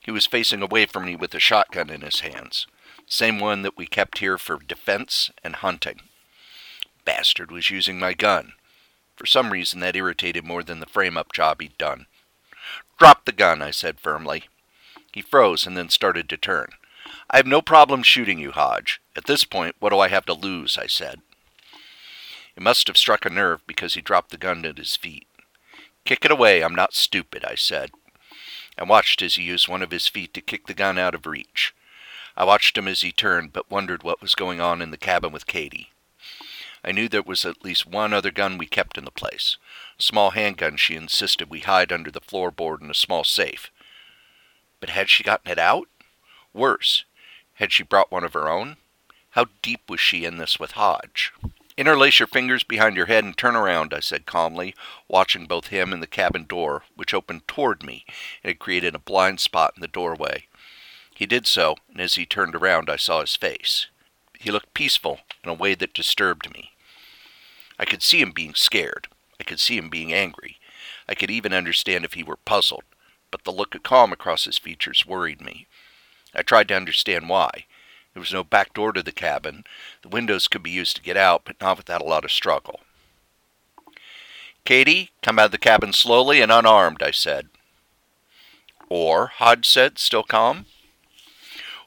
He 0.00 0.10
was 0.10 0.26
facing 0.26 0.62
away 0.62 0.86
from 0.86 1.06
me 1.06 1.16
with 1.16 1.34
a 1.34 1.40
shotgun 1.40 1.90
in 1.90 2.02
his 2.02 2.20
hands, 2.20 2.66
same 3.06 3.38
one 3.38 3.62
that 3.62 3.76
we 3.76 3.86
kept 3.86 4.18
here 4.18 4.38
for 4.38 4.58
defense 4.58 5.30
and 5.42 5.56
hunting. 5.56 6.00
Bastard 7.04 7.50
was 7.50 7.70
using 7.70 7.98
my 7.98 8.14
gun. 8.14 8.52
For 9.16 9.26
some 9.26 9.50
reason, 9.50 9.80
that 9.80 9.96
irritated 9.96 10.44
more 10.44 10.62
than 10.62 10.80
the 10.80 10.86
frame 10.86 11.16
up 11.16 11.32
job 11.32 11.60
he'd 11.60 11.76
done. 11.78 12.06
Drop 12.98 13.24
the 13.24 13.32
gun, 13.32 13.60
I 13.62 13.70
said 13.70 14.00
firmly. 14.00 14.44
He 15.12 15.22
froze 15.22 15.66
and 15.66 15.76
then 15.76 15.88
started 15.88 16.28
to 16.28 16.36
turn. 16.36 16.68
I 17.28 17.36
have 17.36 17.46
no 17.46 17.60
problem 17.62 18.02
shooting 18.02 18.38
you, 18.38 18.52
Hodge. 18.52 19.00
At 19.16 19.26
this 19.26 19.44
point, 19.44 19.76
what 19.80 19.90
do 19.90 19.98
I 19.98 20.08
have 20.08 20.26
to 20.26 20.34
lose? 20.34 20.78
I 20.78 20.86
said. 20.86 21.20
It 22.56 22.62
must 22.62 22.86
have 22.86 22.96
struck 22.96 23.24
a 23.24 23.30
nerve 23.30 23.60
because 23.66 23.94
he 23.94 24.00
dropped 24.00 24.30
the 24.30 24.36
gun 24.36 24.64
at 24.64 24.78
his 24.78 24.96
feet. 24.96 25.26
Kick 26.04 26.24
it 26.24 26.30
away, 26.30 26.62
I'm 26.62 26.74
not 26.74 26.94
stupid, 26.94 27.44
I 27.44 27.54
said. 27.54 27.90
I 28.78 28.84
watched 28.84 29.22
as 29.22 29.36
he 29.36 29.42
used 29.42 29.68
one 29.68 29.82
of 29.82 29.90
his 29.90 30.08
feet 30.08 30.34
to 30.34 30.40
kick 30.40 30.66
the 30.66 30.74
gun 30.74 30.98
out 30.98 31.14
of 31.14 31.26
reach. 31.26 31.74
I 32.36 32.44
watched 32.44 32.78
him 32.78 32.88
as 32.88 33.02
he 33.02 33.12
turned, 33.12 33.52
but 33.52 33.70
wondered 33.70 34.02
what 34.02 34.22
was 34.22 34.34
going 34.34 34.60
on 34.60 34.80
in 34.80 34.90
the 34.90 34.96
cabin 34.96 35.32
with 35.32 35.46
Katie. 35.46 35.90
I 36.84 36.90
knew 36.92 37.08
there 37.08 37.22
was 37.22 37.44
at 37.44 37.64
least 37.64 37.86
one 37.86 38.12
other 38.12 38.30
gun 38.30 38.58
we 38.58 38.66
kept 38.66 38.98
in 38.98 39.04
the 39.04 39.10
place. 39.10 39.56
A 39.98 40.02
small 40.02 40.30
handgun 40.30 40.76
she 40.76 40.96
insisted 40.96 41.48
we 41.48 41.60
hide 41.60 41.92
under 41.92 42.10
the 42.10 42.20
floorboard 42.20 42.80
in 42.80 42.90
a 42.90 42.94
small 42.94 43.22
safe. 43.22 43.70
But 44.80 44.90
had 44.90 45.08
she 45.08 45.22
gotten 45.22 45.50
it 45.50 45.58
out? 45.58 45.86
Worse, 46.52 47.04
had 47.54 47.72
she 47.72 47.82
brought 47.82 48.10
one 48.10 48.24
of 48.24 48.32
her 48.32 48.48
own? 48.48 48.76
How 49.30 49.46
deep 49.62 49.88
was 49.88 50.00
she 50.00 50.24
in 50.24 50.38
this 50.38 50.58
with 50.58 50.72
Hodge? 50.72 51.32
Interlace 51.76 52.18
your 52.18 52.26
fingers 52.26 52.64
behind 52.64 52.96
your 52.96 53.06
head 53.06 53.24
and 53.24 53.36
turn 53.36 53.56
around, 53.56 53.94
I 53.94 54.00
said 54.00 54.26
calmly, 54.26 54.74
watching 55.08 55.46
both 55.46 55.68
him 55.68 55.92
and 55.92 56.02
the 56.02 56.06
cabin 56.06 56.44
door, 56.44 56.82
which 56.96 57.14
opened 57.14 57.48
toward 57.48 57.82
me 57.82 58.04
and 58.42 58.50
had 58.50 58.58
created 58.58 58.94
a 58.94 58.98
blind 58.98 59.40
spot 59.40 59.72
in 59.74 59.80
the 59.80 59.88
doorway. 59.88 60.48
He 61.22 61.26
did 61.26 61.46
so, 61.46 61.76
and 61.88 62.00
as 62.00 62.16
he 62.16 62.26
turned 62.26 62.56
around, 62.56 62.90
I 62.90 62.96
saw 62.96 63.20
his 63.20 63.36
face. 63.36 63.86
He 64.40 64.50
looked 64.50 64.74
peaceful 64.74 65.20
in 65.44 65.50
a 65.50 65.54
way 65.54 65.76
that 65.76 65.94
disturbed 65.94 66.52
me. 66.52 66.72
I 67.78 67.84
could 67.84 68.02
see 68.02 68.20
him 68.20 68.32
being 68.32 68.56
scared. 68.56 69.06
I 69.38 69.44
could 69.44 69.60
see 69.60 69.76
him 69.76 69.88
being 69.88 70.12
angry. 70.12 70.56
I 71.08 71.14
could 71.14 71.30
even 71.30 71.54
understand 71.54 72.04
if 72.04 72.14
he 72.14 72.24
were 72.24 72.38
puzzled, 72.44 72.82
but 73.30 73.44
the 73.44 73.52
look 73.52 73.72
of 73.76 73.84
calm 73.84 74.12
across 74.12 74.46
his 74.46 74.58
features 74.58 75.06
worried 75.06 75.40
me. 75.40 75.68
I 76.34 76.42
tried 76.42 76.66
to 76.66 76.74
understand 76.74 77.28
why. 77.28 77.66
There 78.14 78.20
was 78.20 78.32
no 78.32 78.42
back 78.42 78.74
door 78.74 78.92
to 78.92 79.00
the 79.00 79.12
cabin. 79.12 79.62
The 80.02 80.08
windows 80.08 80.48
could 80.48 80.64
be 80.64 80.72
used 80.72 80.96
to 80.96 81.02
get 81.02 81.16
out, 81.16 81.42
but 81.44 81.60
not 81.60 81.76
without 81.76 82.02
a 82.02 82.04
lot 82.04 82.24
of 82.24 82.32
struggle. 82.32 82.80
Katie, 84.64 85.12
come 85.22 85.38
out 85.38 85.44
of 85.44 85.50
the 85.52 85.58
cabin 85.58 85.92
slowly 85.92 86.40
and 86.40 86.50
unarmed, 86.50 87.00
I 87.00 87.12
said. 87.12 87.48
Or, 88.88 89.28
Hodge 89.28 89.68
said, 89.68 90.00
still 90.00 90.24
calm. 90.24 90.66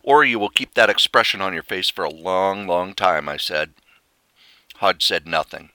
Or 0.05 0.24
you 0.24 0.38
will 0.38 0.50
keep 0.50 0.75
that 0.75 0.89
expression 0.89 1.41
on 1.41 1.55
your 1.55 1.63
face 1.63 1.89
for 1.89 2.05
a 2.05 2.12
long, 2.12 2.67
long 2.67 2.93
time, 2.93 3.27
I 3.27 3.38
said. 3.38 3.74
Hodge 4.75 5.03
said 5.03 5.25
nothing, 5.25 5.71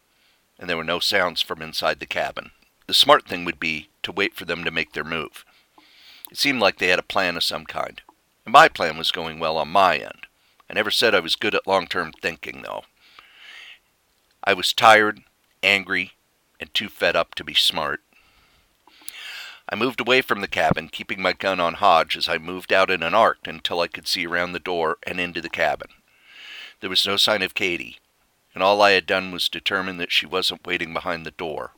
and 0.56 0.70
there 0.70 0.76
were 0.76 0.84
no 0.84 1.00
sounds 1.00 1.42
from 1.42 1.60
inside 1.60 1.98
the 1.98 2.06
cabin. 2.06 2.52
The 2.86 2.94
smart 2.94 3.26
thing 3.26 3.44
would 3.44 3.58
be 3.58 3.88
to 4.04 4.12
wait 4.12 4.36
for 4.36 4.44
them 4.44 4.62
to 4.62 4.70
make 4.70 4.92
their 4.92 5.02
move. 5.02 5.44
It 6.30 6.38
seemed 6.38 6.60
like 6.60 6.78
they 6.78 6.88
had 6.88 7.00
a 7.00 7.02
plan 7.02 7.36
of 7.36 7.42
some 7.42 7.66
kind, 7.66 8.00
and 8.44 8.52
my 8.52 8.68
plan 8.68 8.96
was 8.96 9.10
going 9.10 9.40
well 9.40 9.58
on 9.58 9.66
my 9.68 9.96
end. 9.96 10.28
I 10.70 10.74
never 10.74 10.92
said 10.92 11.12
I 11.12 11.20
was 11.20 11.34
good 11.34 11.56
at 11.56 11.66
long 11.66 11.88
term 11.88 12.12
thinking, 12.12 12.62
though. 12.62 12.84
I 14.44 14.54
was 14.54 14.72
tired, 14.72 15.22
angry, 15.60 16.12
and 16.60 16.72
too 16.72 16.88
fed 16.88 17.16
up 17.16 17.34
to 17.34 17.42
be 17.42 17.54
smart. 17.54 18.00
I 19.72 19.76
moved 19.76 20.00
away 20.00 20.20
from 20.20 20.40
the 20.40 20.48
cabin, 20.48 20.88
keeping 20.88 21.22
my 21.22 21.32
gun 21.32 21.60
on 21.60 21.74
Hodge 21.74 22.16
as 22.16 22.28
I 22.28 22.38
moved 22.38 22.72
out 22.72 22.90
in 22.90 23.04
an 23.04 23.14
arc 23.14 23.46
until 23.46 23.80
I 23.80 23.86
could 23.86 24.08
see 24.08 24.26
around 24.26 24.52
the 24.52 24.58
door 24.58 24.98
and 25.06 25.20
into 25.20 25.40
the 25.40 25.48
cabin. 25.48 25.90
There 26.80 26.90
was 26.90 27.06
no 27.06 27.16
sign 27.16 27.42
of 27.42 27.54
Katie, 27.54 27.98
and 28.52 28.64
all 28.64 28.82
I 28.82 28.92
had 28.92 29.06
done 29.06 29.30
was 29.30 29.48
determine 29.48 29.98
that 29.98 30.10
she 30.10 30.26
wasn't 30.26 30.66
waiting 30.66 30.92
behind 30.92 31.24
the 31.24 31.30
door. 31.30 31.72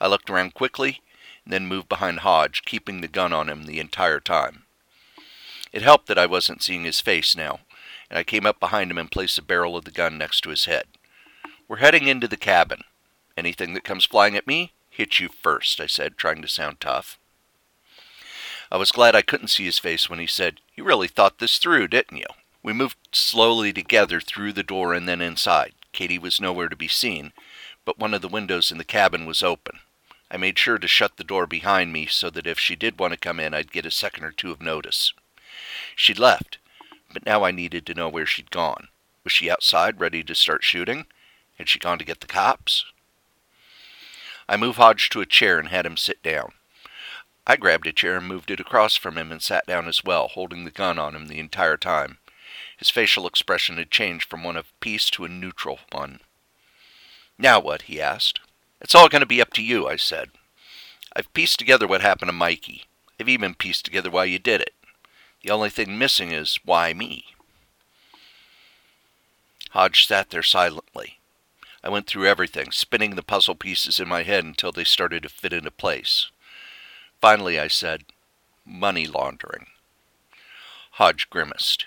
I 0.00 0.06
looked 0.06 0.30
around 0.30 0.54
quickly 0.54 1.02
and 1.44 1.52
then 1.52 1.66
moved 1.66 1.88
behind 1.88 2.20
Hodge, 2.20 2.62
keeping 2.64 3.02
the 3.02 3.08
gun 3.08 3.32
on 3.32 3.50
him 3.50 3.64
the 3.64 3.78
entire 3.78 4.20
time. 4.20 4.62
It 5.70 5.82
helped 5.82 6.06
that 6.06 6.18
I 6.18 6.26
wasn't 6.26 6.62
seeing 6.62 6.84
his 6.84 7.00
face 7.00 7.36
now, 7.36 7.60
and 8.08 8.18
I 8.18 8.24
came 8.24 8.46
up 8.46 8.58
behind 8.58 8.90
him 8.90 8.98
and 8.98 9.10
placed 9.10 9.36
the 9.36 9.42
barrel 9.42 9.76
of 9.76 9.84
the 9.84 9.90
gun 9.90 10.16
next 10.16 10.40
to 10.42 10.50
his 10.50 10.64
head. 10.64 10.84
We're 11.68 11.76
heading 11.78 12.06
into 12.06 12.28
the 12.28 12.36
cabin. 12.38 12.84
Anything 13.36 13.74
that 13.74 13.84
comes 13.84 14.04
flying 14.04 14.36
at 14.36 14.46
me, 14.46 14.72
hits 14.92 15.18
you 15.20 15.28
first, 15.28 15.80
I 15.80 15.86
said, 15.86 16.16
trying 16.16 16.42
to 16.42 16.48
sound 16.48 16.80
tough. 16.80 17.18
I 18.70 18.76
was 18.76 18.92
glad 18.92 19.14
I 19.14 19.22
couldn't 19.22 19.48
see 19.48 19.64
his 19.64 19.78
face 19.78 20.08
when 20.08 20.18
he 20.18 20.26
said, 20.26 20.60
You 20.76 20.84
really 20.84 21.08
thought 21.08 21.38
this 21.38 21.58
through, 21.58 21.88
didn't 21.88 22.18
you? 22.18 22.26
We 22.62 22.72
moved 22.72 22.96
slowly 23.12 23.72
together 23.72 24.20
through 24.20 24.52
the 24.52 24.62
door 24.62 24.94
and 24.94 25.08
then 25.08 25.20
inside. 25.20 25.72
Katie 25.92 26.18
was 26.18 26.40
nowhere 26.40 26.68
to 26.68 26.76
be 26.76 26.88
seen, 26.88 27.32
but 27.84 27.98
one 27.98 28.14
of 28.14 28.22
the 28.22 28.28
windows 28.28 28.70
in 28.70 28.78
the 28.78 28.84
cabin 28.84 29.26
was 29.26 29.42
open. 29.42 29.80
I 30.30 30.36
made 30.36 30.58
sure 30.58 30.78
to 30.78 30.88
shut 30.88 31.16
the 31.16 31.24
door 31.24 31.46
behind 31.46 31.92
me 31.92 32.06
so 32.06 32.30
that 32.30 32.46
if 32.46 32.58
she 32.58 32.76
did 32.76 32.98
want 32.98 33.12
to 33.12 33.18
come 33.18 33.40
in, 33.40 33.52
I'd 33.52 33.72
get 33.72 33.84
a 33.84 33.90
second 33.90 34.24
or 34.24 34.32
two 34.32 34.50
of 34.50 34.62
notice. 34.62 35.12
She'd 35.96 36.18
left, 36.18 36.58
but 37.12 37.26
now 37.26 37.44
I 37.44 37.50
needed 37.50 37.84
to 37.86 37.94
know 37.94 38.08
where 38.08 38.26
she'd 38.26 38.50
gone. 38.50 38.88
Was 39.24 39.32
she 39.32 39.50
outside, 39.50 40.00
ready 40.00 40.22
to 40.24 40.34
start 40.34 40.64
shooting? 40.64 41.06
Had 41.58 41.68
she 41.68 41.78
gone 41.78 41.98
to 41.98 42.04
get 42.04 42.20
the 42.20 42.26
cops? 42.26 42.86
I 44.52 44.58
moved 44.58 44.76
Hodge 44.76 45.08
to 45.08 45.22
a 45.22 45.26
chair 45.26 45.58
and 45.58 45.68
had 45.68 45.86
him 45.86 45.96
sit 45.96 46.22
down. 46.22 46.52
I 47.46 47.56
grabbed 47.56 47.86
a 47.86 47.92
chair 47.92 48.18
and 48.18 48.28
moved 48.28 48.50
it 48.50 48.60
across 48.60 48.96
from 48.96 49.16
him 49.16 49.32
and 49.32 49.40
sat 49.40 49.64
down 49.66 49.88
as 49.88 50.04
well, 50.04 50.28
holding 50.28 50.66
the 50.66 50.70
gun 50.70 50.98
on 50.98 51.16
him 51.16 51.28
the 51.28 51.38
entire 51.38 51.78
time. 51.78 52.18
His 52.76 52.90
facial 52.90 53.26
expression 53.26 53.78
had 53.78 53.90
changed 53.90 54.28
from 54.28 54.44
one 54.44 54.58
of 54.58 54.78
peace 54.78 55.08
to 55.12 55.24
a 55.24 55.28
neutral 55.30 55.78
one. 55.90 56.20
Now 57.38 57.60
what? 57.60 57.82
he 57.82 57.98
asked. 57.98 58.40
It's 58.82 58.94
all 58.94 59.08
going 59.08 59.20
to 59.20 59.26
be 59.26 59.40
up 59.40 59.54
to 59.54 59.62
you, 59.62 59.88
I 59.88 59.96
said. 59.96 60.32
I've 61.16 61.32
pieced 61.32 61.58
together 61.58 61.86
what 61.86 62.02
happened 62.02 62.28
to 62.28 62.34
Mikey. 62.34 62.84
I've 63.18 63.30
even 63.30 63.54
pieced 63.54 63.86
together 63.86 64.10
why 64.10 64.24
you 64.24 64.38
did 64.38 64.60
it. 64.60 64.74
The 65.42 65.50
only 65.50 65.70
thing 65.70 65.96
missing 65.96 66.30
is 66.30 66.60
why 66.62 66.92
me? 66.92 67.24
Hodge 69.70 70.06
sat 70.06 70.28
there 70.28 70.42
silently. 70.42 71.20
I 71.84 71.88
went 71.88 72.06
through 72.06 72.26
everything, 72.26 72.70
spinning 72.70 73.16
the 73.16 73.22
puzzle 73.22 73.54
pieces 73.54 73.98
in 73.98 74.08
my 74.08 74.22
head 74.22 74.44
until 74.44 74.72
they 74.72 74.84
started 74.84 75.24
to 75.24 75.28
fit 75.28 75.52
into 75.52 75.70
place. 75.70 76.30
Finally, 77.20 77.58
I 77.58 77.68
said, 77.68 78.04
Money 78.64 79.06
laundering. 79.06 79.66
Hodge 80.92 81.28
grimaced. 81.28 81.86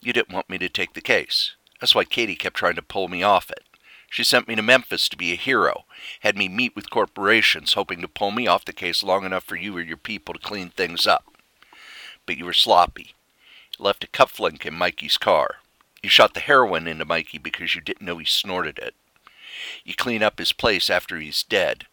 You 0.00 0.12
didn't 0.12 0.34
want 0.34 0.50
me 0.50 0.58
to 0.58 0.68
take 0.68 0.92
the 0.92 1.00
case. 1.00 1.54
That's 1.80 1.94
why 1.94 2.04
Katie 2.04 2.36
kept 2.36 2.56
trying 2.56 2.74
to 2.74 2.82
pull 2.82 3.08
me 3.08 3.22
off 3.22 3.50
it. 3.50 3.62
She 4.10 4.22
sent 4.22 4.46
me 4.46 4.54
to 4.54 4.62
Memphis 4.62 5.08
to 5.08 5.16
be 5.16 5.32
a 5.32 5.36
hero, 5.36 5.84
had 6.20 6.36
me 6.36 6.48
meet 6.48 6.76
with 6.76 6.90
corporations, 6.90 7.72
hoping 7.72 8.00
to 8.02 8.08
pull 8.08 8.30
me 8.30 8.46
off 8.46 8.64
the 8.64 8.72
case 8.72 9.02
long 9.02 9.24
enough 9.24 9.44
for 9.44 9.56
you 9.56 9.76
or 9.76 9.80
your 9.80 9.96
people 9.96 10.34
to 10.34 10.40
clean 10.40 10.68
things 10.70 11.06
up 11.06 11.24
but 12.26 12.36
you 12.36 12.44
were 12.44 12.52
sloppy. 12.52 13.14
You 13.78 13.84
left 13.84 14.04
a 14.04 14.08
cufflink 14.08 14.64
in 14.64 14.74
Mikey's 14.74 15.18
car. 15.18 15.56
You 16.04 16.10
shot 16.10 16.34
the 16.34 16.40
heroin 16.40 16.86
into 16.86 17.06
Mikey 17.06 17.38
because 17.38 17.74
you 17.74 17.80
didn't 17.80 18.04
know 18.04 18.18
he 18.18 18.26
snorted 18.26 18.78
it. 18.78 18.94
You 19.86 19.94
clean 19.94 20.22
up 20.22 20.38
his 20.38 20.52
place 20.52 20.90
after 20.90 21.18
he's 21.18 21.42
dead. 21.42 21.86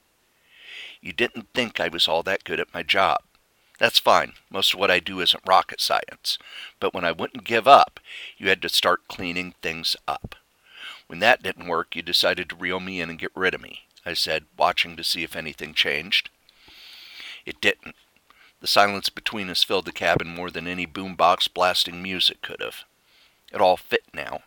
You 1.00 1.14
didn't 1.14 1.48
think 1.54 1.80
I 1.80 1.88
was 1.88 2.10
all 2.10 2.22
that 2.24 2.44
good 2.44 2.60
at 2.60 2.74
my 2.74 2.84
job. 2.84 3.22
That's 3.80 4.00
fine. 4.00 4.34
Most 4.50 4.74
of 4.74 4.82
what 4.82 4.92
I 4.92 5.00
do 5.00 5.22
isn't 5.22 5.48
rocket 5.48 5.80
science. 5.80 6.38
But 6.78 6.94
when 6.94 7.06
I 7.06 7.14
wouldn't 7.14 7.46
give 7.46 7.70
up, 7.70 8.02
you 8.38 8.50
had 8.50 8.62
to 8.64 8.68
start 8.68 9.08
cleaning 9.08 9.56
things 9.62 9.96
up. 10.10 10.36
When 11.08 11.20
that 11.20 11.42
didn't 11.42 11.70
work, 11.70 11.96
you 11.96 12.02
decided 12.02 12.50
to 12.50 12.58
reel 12.58 12.82
me 12.82 13.00
in 13.00 13.10
and 13.10 13.18
get 13.18 13.32
rid 13.34 13.54
of 13.54 13.62
me, 13.62 13.84
I 14.06 14.14
said, 14.14 14.44
watching 14.58 14.98
to 14.98 15.06
see 15.06 15.24
if 15.24 15.38
anything 15.38 15.74
changed. 15.74 16.30
It 17.46 17.62
didn't. 17.62 17.96
The 18.60 18.68
silence 18.68 19.08
between 19.08 19.50
us 19.50 19.64
filled 19.64 19.86
the 19.86 19.94
cabin 19.94 20.28
more 20.28 20.52
than 20.52 20.68
any 20.68 20.86
boombox 20.86 21.48
blasting 21.54 22.04
music 22.04 22.42
could 22.42 22.60
have. 22.60 22.84
It 23.52 23.62
all 23.62 23.78
fit 23.78 24.04
now. 24.14 24.42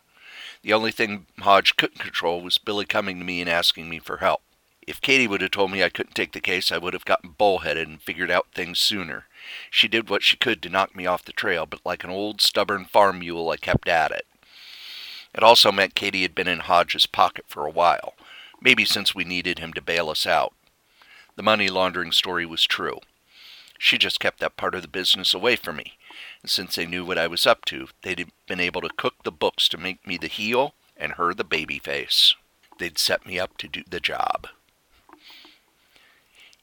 The 0.61 0.73
only 0.73 0.91
thing 0.91 1.27
Hodge 1.39 1.75
couldn't 1.75 1.99
control 1.99 2.41
was 2.41 2.57
Billy 2.57 2.85
coming 2.85 3.19
to 3.19 3.25
me 3.25 3.41
and 3.41 3.49
asking 3.49 3.87
me 3.89 3.99
for 3.99 4.17
help. 4.17 4.41
If 4.87 5.01
Katie 5.01 5.27
would 5.27 5.41
have 5.41 5.51
told 5.51 5.71
me 5.71 5.83
I 5.83 5.89
couldn't 5.89 6.15
take 6.15 6.31
the 6.31 6.39
case, 6.39 6.71
I 6.71 6.77
would 6.77 6.93
have 6.93 7.05
gotten 7.05 7.35
bullheaded 7.37 7.87
and 7.87 8.01
figured 8.01 8.29
out 8.29 8.47
things 8.53 8.79
sooner. 8.79 9.25
She 9.69 9.87
did 9.87 10.09
what 10.09 10.23
she 10.23 10.37
could 10.37 10.61
to 10.63 10.69
knock 10.69 10.95
me 10.95 11.05
off 11.05 11.25
the 11.25 11.33
trail, 11.33 11.65
but 11.65 11.85
like 11.85 12.03
an 12.03 12.09
old 12.09 12.41
stubborn 12.41 12.85
farm 12.85 13.19
mule, 13.19 13.49
I 13.49 13.57
kept 13.57 13.87
at 13.87 14.11
it. 14.11 14.25
It 15.33 15.43
also 15.43 15.71
meant 15.71 15.95
Katie 15.95 16.21
had 16.21 16.35
been 16.35 16.47
in 16.47 16.61
Hodge's 16.61 17.07
pocket 17.07 17.45
for 17.47 17.65
a 17.65 17.71
while, 17.71 18.13
maybe 18.61 18.85
since 18.85 19.13
we 19.13 19.23
needed 19.23 19.59
him 19.59 19.73
to 19.73 19.81
bail 19.81 20.09
us 20.09 20.25
out. 20.25 20.53
The 21.35 21.43
money 21.43 21.67
laundering 21.67 22.11
story 22.11 22.45
was 22.45 22.63
true. 22.63 22.99
She 23.77 23.97
just 23.97 24.19
kept 24.19 24.39
that 24.39 24.55
part 24.55 24.75
of 24.75 24.81
the 24.81 24.87
business 24.87 25.33
away 25.33 25.57
from 25.57 25.75
me, 25.77 25.93
and 26.45 26.49
since 26.51 26.75
they 26.75 26.85
knew 26.85 27.03
what 27.03 27.17
I 27.17 27.25
was 27.25 27.47
up 27.47 27.65
to, 27.65 27.87
they'd 28.03 28.31
been 28.45 28.59
able 28.59 28.81
to 28.81 28.89
cook 28.95 29.15
the 29.23 29.31
books 29.31 29.67
to 29.67 29.79
make 29.79 30.05
me 30.05 30.15
the 30.15 30.27
heel 30.27 30.75
and 30.95 31.13
her 31.13 31.33
the 31.33 31.43
baby 31.43 31.79
face. 31.79 32.35
They'd 32.77 32.99
set 32.99 33.25
me 33.25 33.39
up 33.39 33.57
to 33.57 33.67
do 33.67 33.81
the 33.89 33.99
job. 33.99 34.49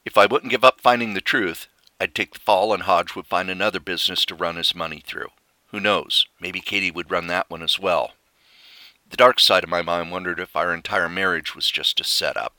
If 0.04 0.16
I 0.16 0.26
wouldn't 0.26 0.52
give 0.52 0.62
up 0.62 0.80
finding 0.80 1.14
the 1.14 1.20
truth, 1.20 1.66
I'd 1.98 2.14
take 2.14 2.34
the 2.34 2.38
fall 2.38 2.72
and 2.72 2.84
Hodge 2.84 3.16
would 3.16 3.26
find 3.26 3.50
another 3.50 3.80
business 3.80 4.24
to 4.26 4.36
run 4.36 4.54
his 4.54 4.72
money 4.72 5.02
through. 5.04 5.30
Who 5.72 5.80
knows? 5.80 6.26
Maybe 6.38 6.60
Katie 6.60 6.92
would 6.92 7.10
run 7.10 7.26
that 7.26 7.50
one 7.50 7.64
as 7.64 7.80
well. 7.80 8.12
The 9.10 9.16
dark 9.16 9.40
side 9.40 9.64
of 9.64 9.70
my 9.70 9.82
mind 9.82 10.12
wondered 10.12 10.38
if 10.38 10.54
our 10.54 10.72
entire 10.72 11.08
marriage 11.08 11.56
was 11.56 11.68
just 11.68 11.98
a 11.98 12.04
setup, 12.04 12.54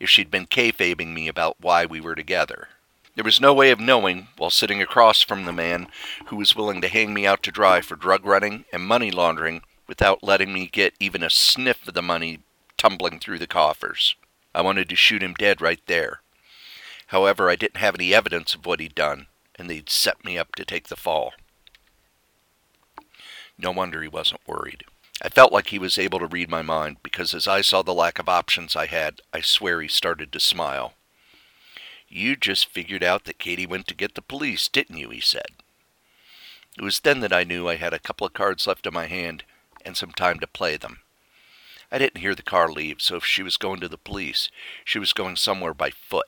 if 0.00 0.10
she'd 0.10 0.32
been 0.32 0.48
kayfabing 0.48 1.14
me 1.14 1.28
about 1.28 1.60
why 1.60 1.86
we 1.86 2.00
were 2.00 2.16
together. 2.16 2.70
There 3.16 3.24
was 3.24 3.40
no 3.40 3.52
way 3.52 3.70
of 3.70 3.80
knowing, 3.80 4.28
while 4.36 4.50
sitting 4.50 4.80
across 4.80 5.22
from 5.22 5.44
the 5.44 5.52
man 5.52 5.88
who 6.26 6.36
was 6.36 6.54
willing 6.54 6.80
to 6.80 6.88
hang 6.88 7.12
me 7.12 7.26
out 7.26 7.42
to 7.42 7.50
dry 7.50 7.80
for 7.80 7.96
drug 7.96 8.24
running 8.24 8.64
and 8.72 8.82
money 8.84 9.10
laundering 9.10 9.62
without 9.86 10.22
letting 10.22 10.52
me 10.52 10.68
get 10.68 10.94
even 11.00 11.22
a 11.22 11.30
sniff 11.30 11.88
of 11.88 11.94
the 11.94 12.02
money 12.02 12.38
tumbling 12.76 13.18
through 13.18 13.40
the 13.40 13.46
coffers. 13.46 14.14
I 14.54 14.62
wanted 14.62 14.88
to 14.88 14.96
shoot 14.96 15.22
him 15.22 15.34
dead 15.34 15.60
right 15.60 15.80
there. 15.86 16.22
However, 17.08 17.50
I 17.50 17.56
didn't 17.56 17.78
have 17.78 17.96
any 17.96 18.14
evidence 18.14 18.54
of 18.54 18.64
what 18.64 18.78
he'd 18.78 18.94
done, 18.94 19.26
and 19.56 19.68
they'd 19.68 19.90
set 19.90 20.24
me 20.24 20.38
up 20.38 20.54
to 20.54 20.64
take 20.64 20.88
the 20.88 20.96
fall. 20.96 21.32
No 23.58 23.72
wonder 23.72 24.00
he 24.00 24.08
wasn't 24.08 24.46
worried. 24.46 24.84
I 25.20 25.28
felt 25.28 25.52
like 25.52 25.66
he 25.66 25.78
was 25.78 25.98
able 25.98 26.20
to 26.20 26.26
read 26.26 26.48
my 26.48 26.62
mind 26.62 26.98
because 27.02 27.34
as 27.34 27.46
I 27.46 27.60
saw 27.60 27.82
the 27.82 27.92
lack 27.92 28.18
of 28.18 28.28
options 28.28 28.74
I 28.76 28.86
had, 28.86 29.20
I 29.34 29.40
swear 29.40 29.82
he 29.82 29.88
started 29.88 30.32
to 30.32 30.40
smile. 30.40 30.94
You 32.10 32.34
just 32.34 32.66
figured 32.66 33.04
out 33.04 33.24
that 33.24 33.38
Katie 33.38 33.66
went 33.66 33.86
to 33.86 33.94
get 33.94 34.16
the 34.16 34.22
police, 34.22 34.66
didn't 34.66 34.98
you? 34.98 35.10
he 35.10 35.20
said. 35.20 35.62
It 36.76 36.82
was 36.82 37.00
then 37.00 37.20
that 37.20 37.32
I 37.32 37.44
knew 37.44 37.68
I 37.68 37.76
had 37.76 37.94
a 37.94 38.00
couple 38.00 38.26
of 38.26 38.32
cards 38.32 38.66
left 38.66 38.84
in 38.86 38.92
my 38.92 39.06
hand 39.06 39.44
and 39.84 39.96
some 39.96 40.10
time 40.10 40.40
to 40.40 40.46
play 40.48 40.76
them. 40.76 41.02
I 41.92 41.98
didn't 41.98 42.20
hear 42.20 42.34
the 42.34 42.42
car 42.42 42.68
leave, 42.70 43.00
so 43.00 43.16
if 43.16 43.24
she 43.24 43.44
was 43.44 43.56
going 43.56 43.78
to 43.80 43.88
the 43.88 43.96
police, 43.96 44.50
she 44.84 44.98
was 44.98 45.12
going 45.12 45.36
somewhere 45.36 45.74
by 45.74 45.90
foot. 45.90 46.26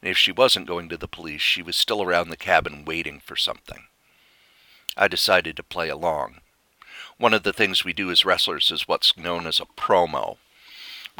And 0.00 0.08
if 0.08 0.16
she 0.16 0.32
wasn't 0.32 0.68
going 0.68 0.88
to 0.88 0.96
the 0.96 1.08
police, 1.08 1.42
she 1.42 1.62
was 1.62 1.76
still 1.76 2.02
around 2.02 2.28
the 2.30 2.36
cabin 2.36 2.84
waiting 2.84 3.20
for 3.20 3.36
something. 3.36 3.84
I 4.96 5.08
decided 5.08 5.56
to 5.56 5.62
play 5.62 5.88
along. 5.88 6.40
One 7.18 7.34
of 7.34 7.42
the 7.42 7.52
things 7.52 7.84
we 7.84 7.92
do 7.92 8.10
as 8.10 8.24
wrestlers 8.24 8.70
is 8.70 8.88
what's 8.88 9.16
known 9.16 9.46
as 9.46 9.60
a 9.60 9.66
promo. 9.66 10.38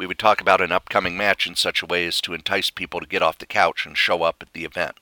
We 0.01 0.07
would 0.07 0.17
talk 0.17 0.41
about 0.41 0.61
an 0.61 0.71
upcoming 0.71 1.15
match 1.15 1.45
in 1.45 1.53
such 1.53 1.83
a 1.83 1.85
way 1.85 2.07
as 2.07 2.21
to 2.21 2.33
entice 2.33 2.71
people 2.71 2.99
to 2.99 3.05
get 3.05 3.21
off 3.21 3.37
the 3.37 3.45
couch 3.45 3.85
and 3.85 3.95
show 3.95 4.23
up 4.23 4.37
at 4.41 4.51
the 4.53 4.65
event. 4.65 4.95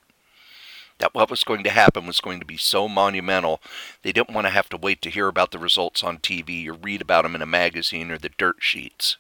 That 0.98 1.13
what 1.13 1.29
was 1.29 1.46
going 1.46 1.63
to 1.63 1.70
happen 1.70 2.06
was 2.06 2.20
going 2.20 2.41
to 2.41 2.46
be 2.46 2.58
so 2.58 2.89
monumental, 2.89 3.62
they 4.01 4.12
didn't 4.12 4.36
want 4.36 4.48
to 4.48 4.51
have 4.51 4.68
to 4.68 4.75
wait 4.75 5.01
to 5.03 5.10
hear 5.10 5.29
about 5.29 5.51
the 5.51 5.58
results 5.58 6.03
on 6.03 6.18
TV 6.18 6.68
or 6.68 6.74
read 6.74 7.00
about 7.00 7.22
them 7.24 7.34
in 7.34 7.41
a 7.41 7.46
magazine 7.46 8.12
or 8.12 8.18
the 8.18 8.27
dirt 8.27 8.58
sheets. 8.60 9.15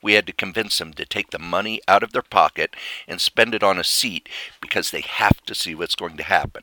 We 0.00 0.12
had 0.12 0.24
to 0.28 0.32
convince 0.32 0.78
them 0.78 0.92
to 0.92 1.04
take 1.04 1.30
the 1.30 1.40
money 1.40 1.80
out 1.88 2.04
of 2.04 2.12
their 2.12 2.22
pocket 2.22 2.76
and 3.08 3.20
spend 3.20 3.56
it 3.56 3.64
on 3.64 3.76
a 3.76 3.82
seat 3.82 4.28
because 4.60 4.92
they 4.92 5.00
have 5.00 5.40
to 5.46 5.54
see 5.56 5.74
what's 5.74 5.96
going 5.96 6.16
to 6.18 6.22
happen. 6.22 6.62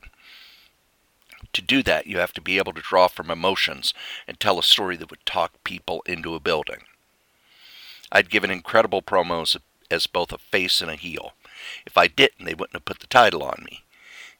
To 1.52 1.60
do 1.60 1.82
that, 1.82 2.06
you 2.06 2.16
have 2.20 2.32
to 2.32 2.40
be 2.40 2.56
able 2.56 2.72
to 2.72 2.80
draw 2.80 3.08
from 3.08 3.30
emotions 3.30 3.92
and 4.26 4.40
tell 4.40 4.58
a 4.58 4.62
story 4.62 4.96
that 4.96 5.10
would 5.10 5.26
talk 5.26 5.62
people 5.62 6.02
into 6.06 6.34
a 6.34 6.40
building. 6.40 6.84
I'd 8.12 8.30
given 8.30 8.50
incredible 8.50 9.02
promos 9.02 9.56
as 9.90 10.06
both 10.06 10.32
a 10.32 10.38
face 10.38 10.80
and 10.80 10.90
a 10.90 10.96
heel. 10.96 11.32
If 11.86 11.96
I 11.96 12.06
didn't, 12.06 12.44
they 12.44 12.54
wouldn't 12.54 12.74
have 12.74 12.84
put 12.84 13.00
the 13.00 13.06
title 13.06 13.42
on 13.42 13.64
me. 13.64 13.84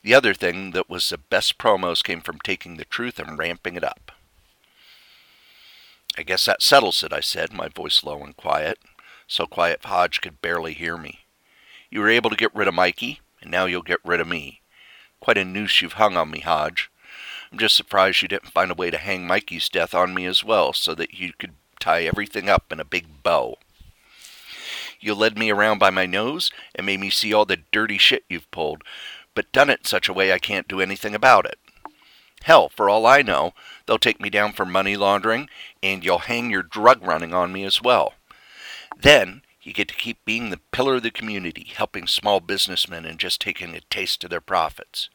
The 0.03 0.13
other 0.13 0.33
thing 0.33 0.71
that 0.71 0.89
was 0.89 1.09
the 1.09 1.17
best 1.17 1.57
promos 1.57 2.03
came 2.03 2.21
from 2.21 2.39
taking 2.39 2.77
the 2.77 2.85
truth 2.85 3.19
and 3.19 3.37
ramping 3.37 3.75
it 3.75 3.83
up. 3.83 4.11
I 6.17 6.23
guess 6.23 6.45
that 6.45 6.61
settles 6.61 7.03
it, 7.03 7.13
I 7.13 7.19
said, 7.19 7.53
my 7.53 7.67
voice 7.67 8.03
low 8.03 8.23
and 8.23 8.35
quiet, 8.35 8.79
so 9.27 9.45
quiet 9.45 9.85
Hodge 9.85 10.21
could 10.21 10.41
barely 10.41 10.73
hear 10.73 10.97
me. 10.97 11.25
You 11.91 11.99
were 11.99 12.09
able 12.09 12.29
to 12.29 12.35
get 12.35 12.55
rid 12.55 12.67
of 12.67 12.73
Mikey, 12.73 13.21
and 13.41 13.51
now 13.51 13.65
you'll 13.65 13.81
get 13.81 13.99
rid 14.03 14.19
of 14.19 14.27
me. 14.27 14.61
Quite 15.19 15.37
a 15.37 15.45
noose 15.45 15.81
you've 15.81 15.93
hung 15.93 16.17
on 16.17 16.31
me, 16.31 16.39
Hodge. 16.39 16.89
I'm 17.51 17.57
just 17.57 17.75
surprised 17.75 18.21
you 18.21 18.27
didn't 18.27 18.51
find 18.51 18.71
a 18.71 18.75
way 18.75 18.89
to 18.91 18.97
hang 18.97 19.27
Mikey's 19.27 19.69
death 19.69 19.93
on 19.93 20.13
me 20.13 20.25
as 20.25 20.43
well, 20.43 20.73
so 20.73 20.95
that 20.95 21.13
you 21.13 21.33
could 21.37 21.53
tie 21.79 22.03
everything 22.03 22.49
up 22.49 22.71
in 22.71 22.79
a 22.79 22.85
big 22.85 23.23
bow. 23.23 23.57
You 24.99 25.13
led 25.13 25.37
me 25.37 25.51
around 25.51 25.79
by 25.79 25.89
my 25.89 26.05
nose 26.05 26.51
and 26.73 26.85
made 26.85 26.99
me 26.99 27.09
see 27.09 27.33
all 27.33 27.45
the 27.45 27.59
dirty 27.71 27.97
shit 27.97 28.23
you've 28.29 28.49
pulled, 28.51 28.83
but 29.35 29.51
done 29.51 29.69
it 29.69 29.85
such 29.85 30.09
a 30.09 30.13
way 30.13 30.33
I 30.33 30.39
can't 30.39 30.67
do 30.67 30.81
anything 30.81 31.13
about 31.13 31.45
it. 31.45 31.59
Hell, 32.43 32.69
for 32.69 32.89
all 32.89 33.05
I 33.05 33.21
know, 33.21 33.53
they'll 33.85 33.97
take 33.97 34.21
me 34.21 34.29
down 34.29 34.53
for 34.53 34.65
money 34.65 34.95
laundering, 34.95 35.49
and 35.83 36.03
you'll 36.03 36.19
hang 36.19 36.49
your 36.49 36.63
drug 36.63 37.05
running 37.05 37.33
on 37.33 37.51
me 37.51 37.63
as 37.63 37.81
well. 37.81 38.13
Then 38.99 39.41
you 39.61 39.73
get 39.73 39.89
to 39.89 39.95
keep 39.95 40.23
being 40.23 40.49
the 40.49 40.61
pillar 40.71 40.95
of 40.95 41.03
the 41.03 41.11
community, 41.11 41.71
helping 41.75 42.07
small 42.07 42.39
businessmen 42.39 43.05
and 43.05 43.19
just 43.19 43.41
taking 43.41 43.75
a 43.75 43.81
taste 43.81 44.23
of 44.23 44.29
their 44.29 44.41
profits. 44.41 45.09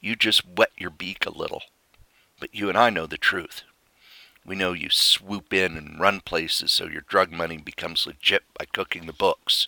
You 0.00 0.16
just 0.16 0.48
wet 0.48 0.70
your 0.78 0.90
beak 0.90 1.26
a 1.26 1.30
little. 1.30 1.62
But 2.40 2.54
you 2.54 2.68
and 2.68 2.78
I 2.78 2.90
know 2.90 3.06
the 3.06 3.18
truth. 3.18 3.62
We 4.46 4.54
know 4.54 4.72
you 4.72 4.90
swoop 4.90 5.52
in 5.52 5.76
and 5.76 5.98
run 5.98 6.20
places 6.20 6.70
so 6.70 6.86
your 6.86 7.00
drug 7.00 7.32
money 7.32 7.56
becomes 7.56 8.06
legit 8.06 8.44
by 8.56 8.66
cooking 8.66 9.06
the 9.06 9.12
books. 9.12 9.66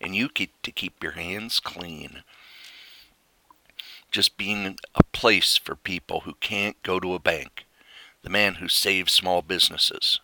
And 0.00 0.16
you 0.16 0.28
get 0.28 0.50
to 0.64 0.72
keep 0.72 1.00
your 1.00 1.12
hands 1.12 1.60
clean. 1.60 2.24
Just 4.10 4.36
being 4.36 4.78
a 4.96 5.02
place 5.12 5.56
for 5.56 5.76
people 5.76 6.20
who 6.20 6.34
can't 6.40 6.82
go 6.82 6.98
to 6.98 7.14
a 7.14 7.20
bank. 7.20 7.66
The 8.22 8.30
man 8.30 8.56
who 8.56 8.68
saves 8.68 9.12
small 9.12 9.42
businesses. 9.42 10.20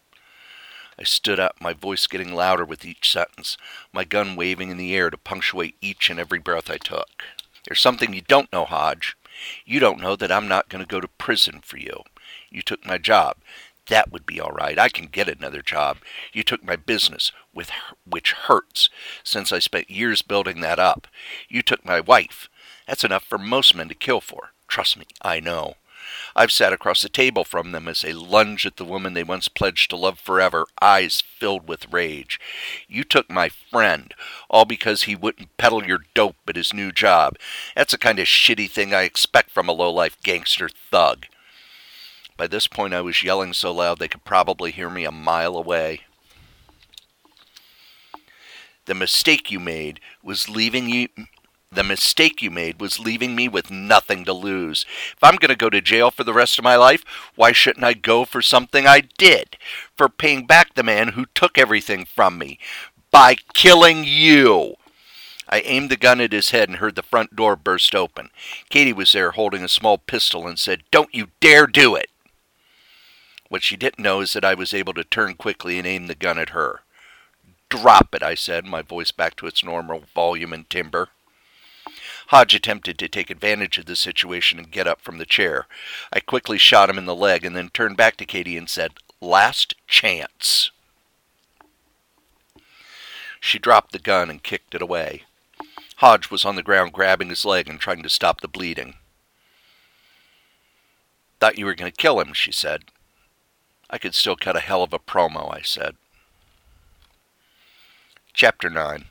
I 0.99 1.05
stood 1.05 1.39
up, 1.39 1.61
my 1.61 1.73
voice 1.73 2.07
getting 2.09 2.35
louder 2.35 2.65
with 2.65 2.85
each 2.85 3.11
sentence, 3.11 3.57
my 3.93 4.05
gun 4.05 4.35
waving 4.35 4.71
in 4.71 4.77
the 4.77 4.95
air 4.95 5.11
to 5.11 5.17
punctuate 5.17 5.77
each 5.81 6.11
and 6.11 6.19
every 6.19 6.39
breath 6.41 6.69
I 6.69 6.77
took. 6.77 7.23
There's 7.65 7.81
something 7.81 8.13
you 8.13 8.21
don't 8.21 8.53
know, 8.53 8.65
Hodge. 8.65 9.17
You 9.65 9.81
don't 9.81 10.01
know 10.01 10.17
that 10.17 10.33
I'm 10.33 10.49
not 10.49 10.69
going 10.69 10.85
to 10.85 10.89
go 10.89 11.01
to 11.01 11.09
prison 11.09 11.61
for 11.63 11.79
you. 11.79 12.03
You 12.51 12.63
took 12.63 12.85
my 12.85 12.99
job. 12.99 13.37
That 13.93 14.11
would 14.11 14.25
be 14.25 14.41
all 14.41 14.53
right. 14.53 14.79
I 14.79 14.89
can 14.89 15.05
get 15.05 15.29
another 15.29 15.61
job. 15.61 15.99
You 16.33 16.43
took 16.43 16.65
my 16.65 16.77
business, 16.77 17.31
with 17.53 17.71
which 18.07 18.33
hurts, 18.33 18.89
since 19.23 19.53
I 19.53 19.59
spent 19.59 19.91
years 19.91 20.23
building 20.23 20.63
that 20.63 20.79
up. 20.79 21.07
You 21.51 21.61
took 21.61 21.85
my 21.85 22.01
wife. 22.01 22.49
That's 22.89 23.05
enough 23.05 23.23
for 23.23 23.37
most 23.37 23.75
men 23.75 23.91
to 23.91 23.95
kill 23.95 24.23
for. 24.23 24.53
Trust 24.67 24.97
me, 24.97 25.05
I 25.21 25.41
know. 25.41 25.75
I've 26.35 26.51
sat 26.51 26.73
across 26.73 27.03
the 27.03 27.11
table 27.11 27.45
from 27.45 27.73
them 27.73 27.87
as 27.87 28.01
they 28.01 28.15
lunge 28.15 28.65
at 28.65 28.79
the 28.79 28.87
woman 28.87 29.13
they 29.13 29.25
once 29.25 29.49
pledged 29.49 29.91
to 29.91 29.97
love 29.97 30.19
forever, 30.19 30.65
eyes 30.81 31.21
filled 31.21 31.69
with 31.69 31.93
rage. 31.93 32.41
You 32.89 33.05
took 33.05 33.29
my 33.29 33.51
friend, 33.51 34.15
all 34.49 34.65
because 34.65 35.03
he 35.03 35.15
wouldn't 35.15 35.55
peddle 35.59 35.85
your 35.85 36.01
dope 36.15 36.37
at 36.49 36.57
his 36.57 36.73
new 36.73 36.93
job. 36.93 37.37
That's 37.77 37.93
the 37.93 37.99
kind 37.99 38.19
of 38.19 38.25
shitty 38.25 38.71
thing 38.71 38.95
I 38.95 39.03
expect 39.03 39.51
from 39.51 39.69
a 39.69 39.73
low-life 39.73 40.17
gangster 40.23 40.71
thug. 40.71 41.27
By 42.43 42.49
this 42.49 42.67
point, 42.67 42.93
I 42.93 43.03
was 43.03 43.23
yelling 43.23 43.53
so 43.53 43.71
loud 43.71 44.01
they 44.01 44.09
could 44.09 44.25
probably 44.25 44.73
hear 44.73 44.91
me 44.91 45.05
a 45.05 45.13
mile 45.13 45.57
away. 45.57 46.01
The 48.87 48.97
mistake 48.97 49.53
you 49.53 49.61
made 49.61 50.01
was 50.25 50.49
leaving 50.49 50.89
you 50.89 51.07
the 51.71 51.85
mistake 51.85 52.43
you 52.43 52.51
made 52.51 52.81
was 52.81 52.99
leaving 52.99 53.37
me 53.37 53.47
with 53.47 53.71
nothing 53.71 54.25
to 54.25 54.33
lose. 54.33 54.85
If 55.13 55.23
I'm 55.23 55.37
going 55.37 55.51
to 55.51 55.55
go 55.55 55.71
to 55.71 55.81
jail 55.81 56.11
for 56.11 56.25
the 56.25 56.33
rest 56.35 56.59
of 56.59 56.65
my 56.65 56.75
life, 56.75 57.05
why 57.37 57.53
shouldn't 57.53 57.85
I 57.85 57.95
go 57.95 58.25
for 58.25 58.43
something 58.43 58.89
I 58.89 59.03
did? 59.19 59.57
For 59.97 60.09
paying 60.09 60.45
back 60.45 60.75
the 60.75 60.83
man 60.83 61.11
who 61.11 61.27
took 61.37 61.57
everything 61.57 62.05
from 62.05 62.39
me. 62.39 62.59
By 63.13 63.37
killing 63.55 64.03
you. 64.03 64.75
I 65.49 65.61
aimed 65.61 65.91
the 65.91 65.97
gun 65.97 66.21
at 66.21 66.33
his 66.33 66.51
head 66.51 66.69
and 66.69 66.79
heard 66.79 66.97
the 66.97 67.05
front 67.05 67.37
door 67.37 67.55
burst 67.55 67.95
open. 67.95 68.31
Katie 68.69 68.93
was 68.93 69.13
there 69.13 69.31
holding 69.31 69.63
a 69.63 69.69
small 69.69 69.97
pistol 69.97 70.49
and 70.49 70.59
said, 70.59 70.83
Don't 70.91 71.15
you 71.15 71.29
dare 71.41 71.69
do 71.69 71.95
it. 71.95 72.09
What 73.53 73.63
she 73.63 73.77
didn't 73.77 74.03
know 74.03 74.23
is 74.23 74.33
that 74.33 74.47
I 74.47 74.55
was 74.55 74.73
able 74.73 74.95
to 74.95 75.05
turn 75.05 75.35
quickly 75.35 75.77
and 75.77 75.87
aim 75.87 76.07
the 76.07 76.15
gun 76.15 76.39
at 76.39 76.57
her. 76.57 76.81
Drop 77.69 78.15
it, 78.15 78.23
I 78.23 78.35
said, 78.35 78.65
my 78.65 78.81
voice 78.81 79.11
back 79.11 79.37
to 79.37 79.47
its 79.47 79.63
normal 79.63 80.05
volume 80.15 80.55
and 80.55 80.71
timbre. 80.71 81.11
Hodge 82.29 82.55
attempted 82.55 82.99
to 82.99 83.11
take 83.11 83.29
advantage 83.29 83.77
of 83.77 83.85
the 83.85 83.95
situation 83.95 84.59
and 84.59 84.71
get 84.71 84.87
up 84.87 85.03
from 85.03 85.19
the 85.19 85.27
chair. 85.27 85.67
I 86.11 86.21
quickly 86.21 86.57
shot 86.57 86.89
him 86.89 86.97
in 86.97 87.05
the 87.05 87.15
leg 87.15 87.45
and 87.45 87.55
then 87.55 87.69
turned 87.69 87.99
back 87.99 88.17
to 88.17 88.25
Katie 88.25 88.57
and 88.57 88.71
said, 88.71 88.93
Last 89.21 89.75
chance. 89.87 90.71
She 93.39 93.59
dropped 93.59 93.93
the 93.93 93.99
gun 93.99 94.31
and 94.31 94.43
kicked 94.43 94.75
it 94.75 94.81
away. 94.81 95.25
Hodge 95.97 96.31
was 96.31 96.47
on 96.47 96.57
the 96.57 96.63
ground 96.63 96.95
grabbing 96.95 97.29
his 97.29 97.45
leg 97.45 97.69
and 97.69 97.79
trying 97.79 98.03
to 98.03 98.09
stop 98.09 98.41
the 98.41 98.49
bleeding. 98.49 98.95
Thought 101.39 101.59
you 101.59 101.67
were 101.67 101.75
going 101.75 101.93
to 101.93 102.03
kill 102.03 102.19
him, 102.19 102.33
she 102.33 102.51
said. 102.51 102.85
I 103.93 103.99
could 103.99 104.15
still 104.15 104.37
cut 104.37 104.57
a 104.57 104.61
hell 104.61 104.83
of 104.83 104.95
a 104.95 104.99
promo, 104.99 105.55
I 105.55 105.61
said. 105.61 105.97
Chapter 108.33 108.71
9 108.71 109.05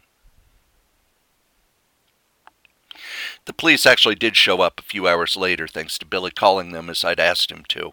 The 3.46 3.54
police 3.54 3.86
actually 3.86 4.16
did 4.16 4.36
show 4.36 4.62
up 4.62 4.80
a 4.80 4.84
few 4.84 5.08
hours 5.08 5.38
later, 5.38 5.68
thanks 5.68 6.00
to 6.00 6.06
Billy 6.06 6.32
calling 6.32 6.72
them 6.72 6.90
as 6.90 7.04
I'd 7.04 7.20
asked 7.20 7.52
him 7.52 7.64
to. 7.70 7.92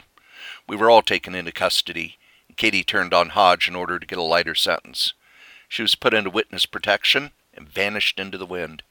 We 0.66 0.76
were 0.76 0.90
all 0.90 1.02
taken 1.02 1.34
into 1.34 1.52
custody, 1.52 2.16
and 2.48 2.56
Katie 2.56 2.84
turned 2.84 3.12
on 3.12 3.30
Hodge 3.30 3.68
in 3.68 3.76
order 3.76 3.98
to 3.98 4.06
get 4.06 4.18
a 4.18 4.22
lighter 4.22 4.54
sentence. 4.54 5.12
She 5.68 5.82
was 5.82 5.94
put 5.94 6.14
into 6.14 6.30
witness 6.30 6.64
protection 6.64 7.32
and 7.52 7.68
vanished 7.68 8.18
into 8.18 8.38
the 8.38 8.46
wind. 8.46 8.82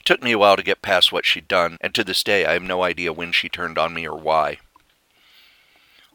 It 0.00 0.04
took 0.04 0.22
me 0.24 0.32
a 0.32 0.38
while 0.38 0.56
to 0.56 0.62
get 0.64 0.82
past 0.82 1.12
what 1.12 1.24
she'd 1.24 1.46
done, 1.46 1.78
and 1.80 1.94
to 1.94 2.02
this 2.02 2.24
day 2.24 2.46
I 2.46 2.54
have 2.54 2.62
no 2.62 2.82
idea 2.82 3.12
when 3.12 3.30
she 3.30 3.48
turned 3.48 3.78
on 3.78 3.94
me 3.94 4.08
or 4.08 4.16
why. 4.16 4.58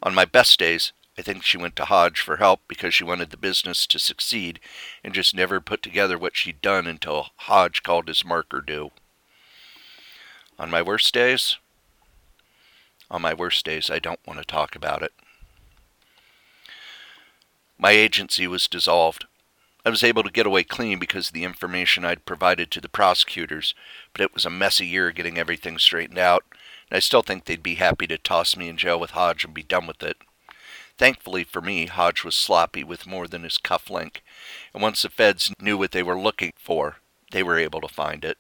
On 0.04 0.14
my 0.14 0.26
best 0.26 0.60
days, 0.60 0.92
I 1.18 1.22
think 1.22 1.44
she 1.44 1.58
went 1.58 1.78
to 1.78 1.86
Hodge 1.86 2.20
for 2.20 2.38
help 2.38 2.60
because 2.68 2.94
she 2.94 3.06
wanted 3.06 3.30
the 3.30 3.38
business 3.38 3.88
to 3.88 3.98
succeed 3.98 4.60
and 5.04 5.14
just 5.14 5.34
never 5.34 5.62
put 5.62 5.82
together 5.82 6.18
what 6.18 6.36
she'd 6.36 6.62
done 6.62 6.88
until 6.88 7.30
Hodge 7.38 7.84
called 7.84 8.10
his 8.10 8.26
marker 8.26 8.60
due. 8.60 8.92
On 10.60 10.70
my 10.70 10.82
worst 10.82 11.14
days, 11.14 11.58
on 13.10 13.22
my 13.22 13.34
worst 13.34 13.64
days, 13.64 13.90
I 13.90 14.00
don't 14.00 14.20
want 14.28 14.40
to 14.40 14.46
talk 14.46 14.76
about 14.76 15.02
it. 15.04 15.14
My 17.78 17.92
agency 17.92 18.46
was 18.46 18.68
dissolved. 18.68 19.26
I 19.86 19.90
was 19.90 20.04
able 20.04 20.24
to 20.24 20.32
get 20.32 20.46
away 20.46 20.64
clean 20.64 21.00
because 21.00 21.28
of 21.28 21.34
the 21.34 21.44
information 21.44 22.04
I'd 22.04 22.26
provided 22.26 22.72
to 22.72 22.82
the 22.82 22.90
prosecutors, 22.90 23.74
but 24.12 24.22
it 24.22 24.34
was 24.34 24.46
a 24.46 24.50
messy 24.50 24.86
year 24.86 25.12
getting 25.12 25.38
everything 25.38 25.78
straightened 25.78 26.18
out, 26.20 26.44
and 26.94 26.98
I 26.98 27.00
still 27.00 27.24
think 27.24 27.46
they'd 27.46 27.64
be 27.64 27.76
happy 27.76 28.06
to 28.06 28.20
toss 28.20 28.56
me 28.56 28.70
in 28.70 28.78
jail 28.78 29.00
with 29.00 29.12
Hodge 29.12 29.44
and 29.44 29.52
be 29.52 29.64
done 29.64 29.88
with 29.88 30.04
it. 30.04 30.16
Thankfully 30.96 31.44
for 31.44 31.60
me, 31.60 31.88
Hodge 31.88 32.24
was 32.24 32.36
sloppy 32.36 32.84
with 32.84 33.08
more 33.08 33.28
than 33.28 33.42
his 33.42 33.58
cufflink, 33.58 34.18
and 34.76 34.84
once 34.84 35.02
the 35.02 35.10
feds 35.10 35.52
knew 35.60 35.76
what 35.76 35.92
they 35.92 36.04
were 36.04 36.20
looking 36.20 36.54
for, 36.56 36.98
they 37.32 37.42
were 37.42 37.58
able 37.58 37.82
to 37.82 37.88
find 37.88 38.24
it. 38.24 38.38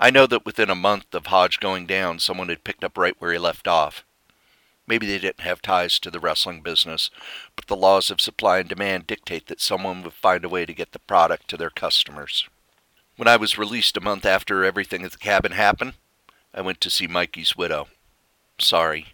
I 0.00 0.10
know 0.10 0.26
that 0.26 0.44
within 0.44 0.68
a 0.68 0.74
month 0.74 1.14
of 1.14 1.26
Hodge 1.26 1.60
going 1.60 1.86
down, 1.86 2.18
someone 2.18 2.48
had 2.48 2.64
picked 2.64 2.82
up 2.82 2.98
right 2.98 3.14
where 3.20 3.32
he 3.32 3.38
left 3.38 3.68
off. 3.68 4.04
Maybe 4.88 5.06
they 5.06 5.20
didn't 5.20 5.40
have 5.40 5.62
ties 5.62 6.00
to 6.00 6.10
the 6.10 6.18
wrestling 6.18 6.62
business, 6.62 7.10
but 7.54 7.68
the 7.68 7.76
laws 7.76 8.10
of 8.10 8.20
supply 8.20 8.58
and 8.58 8.68
demand 8.68 9.06
dictate 9.06 9.46
that 9.46 9.60
someone 9.60 10.02
would 10.02 10.14
find 10.14 10.44
a 10.44 10.48
way 10.48 10.66
to 10.66 10.74
get 10.74 10.90
the 10.90 10.98
product 10.98 11.46
to 11.48 11.56
their 11.56 11.70
customers. 11.70 12.48
When 13.16 13.28
I 13.28 13.36
was 13.36 13.56
released 13.56 13.96
a 13.96 14.00
month 14.00 14.26
after 14.26 14.64
everything 14.64 15.04
at 15.04 15.12
the 15.12 15.18
cabin 15.18 15.52
happened, 15.52 15.92
I 16.56 16.62
went 16.62 16.80
to 16.80 16.90
see 16.90 17.06
Mikey's 17.06 17.54
widow. 17.54 17.88
Sorry, 18.58 19.08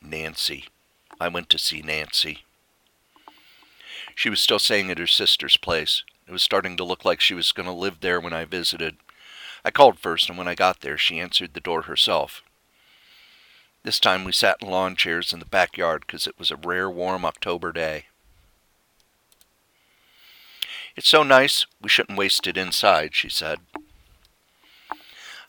Nancy. 0.00 0.64
I 1.20 1.28
went 1.28 1.50
to 1.50 1.58
see 1.58 1.82
Nancy. 1.82 2.44
She 4.14 4.30
was 4.30 4.40
still 4.40 4.58
staying 4.58 4.90
at 4.90 4.96
her 4.98 5.06
sister's 5.06 5.58
place. 5.58 6.02
It 6.26 6.32
was 6.32 6.42
starting 6.42 6.78
to 6.78 6.84
look 6.84 7.04
like 7.04 7.20
she 7.20 7.34
was 7.34 7.52
going 7.52 7.66
to 7.66 7.72
live 7.72 8.00
there 8.00 8.18
when 8.18 8.32
I 8.32 8.46
visited. 8.46 8.96
I 9.66 9.70
called 9.70 9.98
first, 9.98 10.30
and 10.30 10.38
when 10.38 10.48
I 10.48 10.54
got 10.54 10.80
there, 10.80 10.96
she 10.96 11.20
answered 11.20 11.52
the 11.52 11.60
door 11.60 11.82
herself. 11.82 12.42
This 13.82 14.00
time 14.00 14.24
we 14.24 14.32
sat 14.32 14.56
in 14.62 14.68
lawn 14.68 14.96
chairs 14.96 15.34
in 15.34 15.38
the 15.40 15.44
backyard 15.44 16.04
because 16.06 16.26
it 16.26 16.38
was 16.38 16.50
a 16.50 16.56
rare 16.56 16.88
warm 16.88 17.26
October 17.26 17.70
day. 17.70 18.06
It's 20.96 21.08
so 21.08 21.22
nice, 21.22 21.66
we 21.82 21.90
shouldn't 21.90 22.18
waste 22.18 22.46
it 22.46 22.56
inside, 22.56 23.14
she 23.14 23.28
said. 23.28 23.60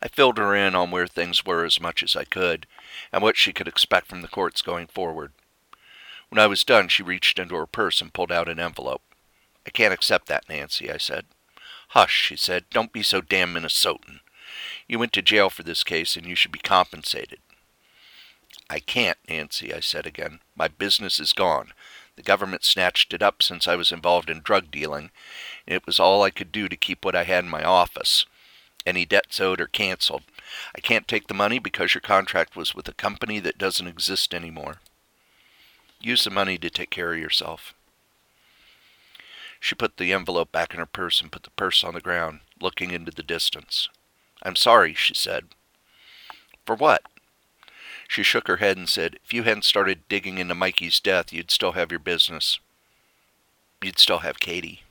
I 0.01 0.07
filled 0.07 0.37
her 0.37 0.55
in 0.55 0.75
on 0.75 0.91
where 0.91 1.07
things 1.07 1.45
were 1.45 1.65
as 1.65 1.81
much 1.81 2.03
as 2.03 2.15
I 2.15 2.23
could, 2.23 2.67
and 3.11 3.23
what 3.23 3.37
she 3.37 3.53
could 3.53 3.67
expect 3.67 4.07
from 4.07 4.21
the 4.21 4.27
courts 4.27 4.61
going 4.61 4.87
forward. 4.87 5.31
When 6.29 6.39
I 6.39 6.47
was 6.47 6.63
done, 6.63 6.87
she 6.87 7.03
reached 7.03 7.39
into 7.39 7.55
her 7.55 7.65
purse 7.65 8.01
and 8.01 8.13
pulled 8.13 8.31
out 8.31 8.49
an 8.49 8.59
envelope. 8.59 9.01
I 9.65 9.69
can't 9.69 9.93
accept 9.93 10.27
that, 10.27 10.47
Nancy, 10.49 10.91
I 10.91 10.97
said. 10.97 11.25
Hush, 11.89 12.15
she 12.15 12.35
said. 12.35 12.65
Don't 12.69 12.93
be 12.93 13.03
so 13.03 13.21
damn 13.21 13.53
Minnesotan. 13.53 14.19
You 14.87 14.99
went 14.99 15.13
to 15.13 15.21
jail 15.21 15.49
for 15.49 15.63
this 15.63 15.83
case, 15.83 16.15
and 16.15 16.25
you 16.25 16.35
should 16.35 16.51
be 16.51 16.59
compensated. 16.59 17.39
I 18.69 18.79
can't, 18.79 19.17
Nancy, 19.29 19.73
I 19.73 19.79
said 19.79 20.05
again. 20.05 20.39
My 20.55 20.67
business 20.67 21.19
is 21.19 21.31
gone. 21.31 21.73
The 22.17 22.23
government 22.23 22.65
snatched 22.65 23.13
it 23.13 23.21
up 23.21 23.41
since 23.41 23.67
I 23.67 23.75
was 23.75 23.91
involved 23.91 24.29
in 24.29 24.41
drug 24.41 24.71
dealing, 24.71 25.11
and 25.65 25.75
it 25.75 25.85
was 25.85 25.99
all 25.99 26.23
I 26.23 26.31
could 26.31 26.51
do 26.51 26.67
to 26.67 26.75
keep 26.75 27.05
what 27.05 27.15
I 27.15 27.23
had 27.23 27.43
in 27.45 27.49
my 27.49 27.63
office. 27.63 28.25
Any 28.87 29.03
debts 29.03 29.41
owed 29.41 29.59
are 29.59 29.67
canceled. 29.67 30.23
I 30.73 30.79
can't 30.79 31.09
take 31.09 31.27
the 31.27 31.33
money 31.33 31.59
because 31.59 31.93
your 31.93 31.99
contract 31.99 32.55
was 32.55 32.73
with 32.73 32.87
a 32.87 32.93
company 32.93 33.41
that 33.41 33.57
doesn't 33.57 33.85
exist 33.85 34.33
anymore. 34.33 34.77
Use 35.99 36.23
the 36.23 36.29
money 36.29 36.57
to 36.57 36.69
take 36.69 36.89
care 36.89 37.11
of 37.11 37.19
yourself. 37.19 37.73
She 39.59 39.75
put 39.75 39.97
the 39.97 40.13
envelope 40.13 40.53
back 40.53 40.73
in 40.73 40.79
her 40.79 40.85
purse 40.85 41.19
and 41.19 41.29
put 41.29 41.43
the 41.43 41.49
purse 41.49 41.83
on 41.83 41.95
the 41.95 41.99
ground, 41.99 42.39
looking 42.61 42.91
into 42.91 43.11
the 43.11 43.23
distance. 43.23 43.89
I'm 44.41 44.55
sorry, 44.55 44.93
she 44.93 45.13
said. 45.13 45.47
For 46.65 46.73
what? 46.73 47.01
She 48.07 48.23
shook 48.23 48.47
her 48.47 48.57
head 48.57 48.77
and 48.77 48.87
said, 48.87 49.19
If 49.25 49.33
you 49.33 49.43
hadn't 49.43 49.65
started 49.65 50.07
digging 50.07 50.37
into 50.37 50.55
Mikey's 50.55 51.01
death, 51.01 51.33
you'd 51.33 51.51
still 51.51 51.73
have 51.73 51.91
your 51.91 51.99
business. 51.99 52.61
You'd 53.81 53.99
still 53.99 54.19
have 54.19 54.39
Katie. 54.39 54.83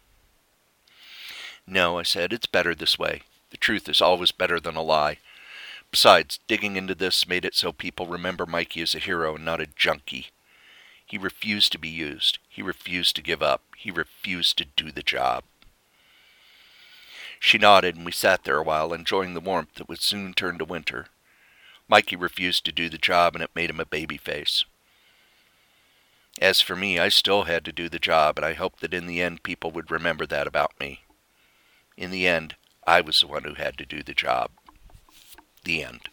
No, 1.67 1.99
I 1.99 2.03
said, 2.03 2.35
it's 2.35 2.47
better 2.47 2.75
this 2.75 2.99
way. 2.99 3.23
The 3.57 3.61
truth 3.61 3.89
is 3.89 4.03
always 4.03 4.33
better 4.33 4.61
than 4.61 4.77
a 4.77 4.83
lie. 4.83 5.17
Besides, 5.91 6.41
digging 6.47 6.77
into 6.77 6.95
this 6.95 7.27
made 7.27 7.43
it 7.43 7.55
so 7.55 7.73
people 7.73 8.07
remember 8.07 8.45
Mikey 8.45 8.83
as 8.83 8.95
a 8.95 8.99
hero 8.99 9.37
and 9.37 9.47
not 9.47 9.63
a 9.63 9.67
junkie. 9.67 10.27
He 11.07 11.17
refused 11.17 11.73
to 11.73 11.79
be 11.79 11.89
used. 11.89 12.39
He 12.51 12.61
refused 12.61 13.17
to 13.17 13.23
give 13.23 13.43
up. 13.43 13.63
He 13.75 13.91
refused 13.91 14.59
to 14.59 14.67
do 14.67 14.93
the 14.93 15.03
job. 15.03 15.45
She 17.41 17.57
nodded, 17.57 17.97
and 17.97 18.05
we 18.05 18.13
sat 18.13 18.45
there 18.45 18.59
a 18.59 18.63
while, 18.63 18.93
enjoying 18.93 19.33
the 19.33 19.41
warmth 19.41 19.77
that 19.77 19.89
would 19.89 20.03
soon 20.03 20.35
turn 20.35 20.59
to 20.59 20.67
winter. 20.67 21.07
Mikey 21.89 22.15
refused 22.15 22.67
to 22.67 22.73
do 22.73 22.91
the 22.91 22.99
job, 22.99 23.35
and 23.35 23.43
it 23.43 23.57
made 23.57 23.71
him 23.71 23.81
a 23.81 23.87
baby 23.87 24.19
face. 24.19 24.65
As 26.43 26.61
for 26.61 26.77
me, 26.77 26.99
I 26.99 27.09
still 27.09 27.45
had 27.45 27.65
to 27.65 27.73
do 27.73 27.89
the 27.89 27.99
job, 27.99 28.37
and 28.37 28.45
I 28.45 28.53
hoped 28.53 28.81
that 28.81 28.93
in 28.93 29.07
the 29.07 29.23
end 29.23 29.43
people 29.43 29.71
would 29.71 29.91
remember 29.91 30.27
that 30.27 30.47
about 30.47 30.79
me. 30.79 31.05
In 31.97 32.11
the 32.11 32.29
end, 32.29 32.55
I 32.87 33.01
was 33.01 33.21
the 33.21 33.27
one 33.27 33.45
who 33.45 33.55
had 33.55 33.77
to 33.79 33.87
do 33.87 34.03
the 34.03 34.15
job. 34.15 34.51
The 35.65 35.83
end. 35.83 36.09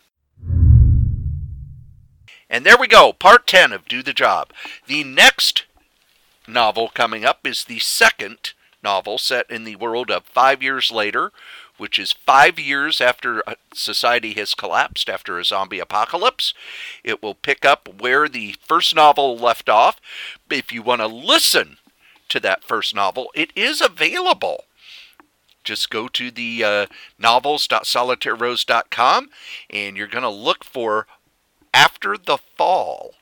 And 2.50 2.66
there 2.66 2.78
we 2.78 2.88
go, 2.88 3.14
part 3.14 3.48
10 3.48 3.72
of 3.72 3.88
Do 3.88 4.04
the 4.04 4.14
Job. 4.14 4.52
The 4.86 5.04
next 5.04 5.64
novel 6.48 6.88
coming 6.88 7.26
up 7.26 7.48
is 7.48 7.64
the 7.64 7.80
second 7.80 8.54
novel 8.84 9.18
set 9.18 9.50
in 9.50 9.64
the 9.64 9.76
world 9.78 10.12
of 10.12 10.26
five 10.26 10.62
years 10.62 10.92
later, 10.92 11.32
which 11.78 11.98
is 11.98 12.12
five 12.12 12.60
years 12.60 13.02
after 13.02 13.42
uh, 13.50 13.56
society 13.74 14.34
has 14.34 14.54
collapsed 14.54 15.10
after 15.10 15.40
a 15.40 15.46
zombie 15.46 15.80
apocalypse. 15.80 16.54
It 17.04 17.24
will 17.24 17.34
pick 17.34 17.66
up 17.66 17.90
where 18.00 18.30
the 18.30 18.56
first 18.62 18.96
novel 18.96 19.36
left 19.36 19.68
off. 19.68 20.00
If 20.52 20.72
you 20.72 20.84
want 20.84 21.02
to 21.02 21.08
listen 21.08 21.78
to 22.30 22.40
that 22.42 22.64
first 22.64 22.94
novel, 22.94 23.32
it 23.34 23.52
is 23.56 23.82
available. 23.82 24.66
Just 25.64 25.90
go 25.90 26.08
to 26.10 26.30
the 26.32 26.64
uh, 26.64 26.86
novels.solitairerose.com 27.18 29.30
and 29.70 29.98
you're 29.98 30.08
going 30.08 30.24
to 30.24 30.30
look 30.30 30.64
for 30.64 31.08
After 31.74 32.18
the 32.18 32.38
Fall. 32.38 33.16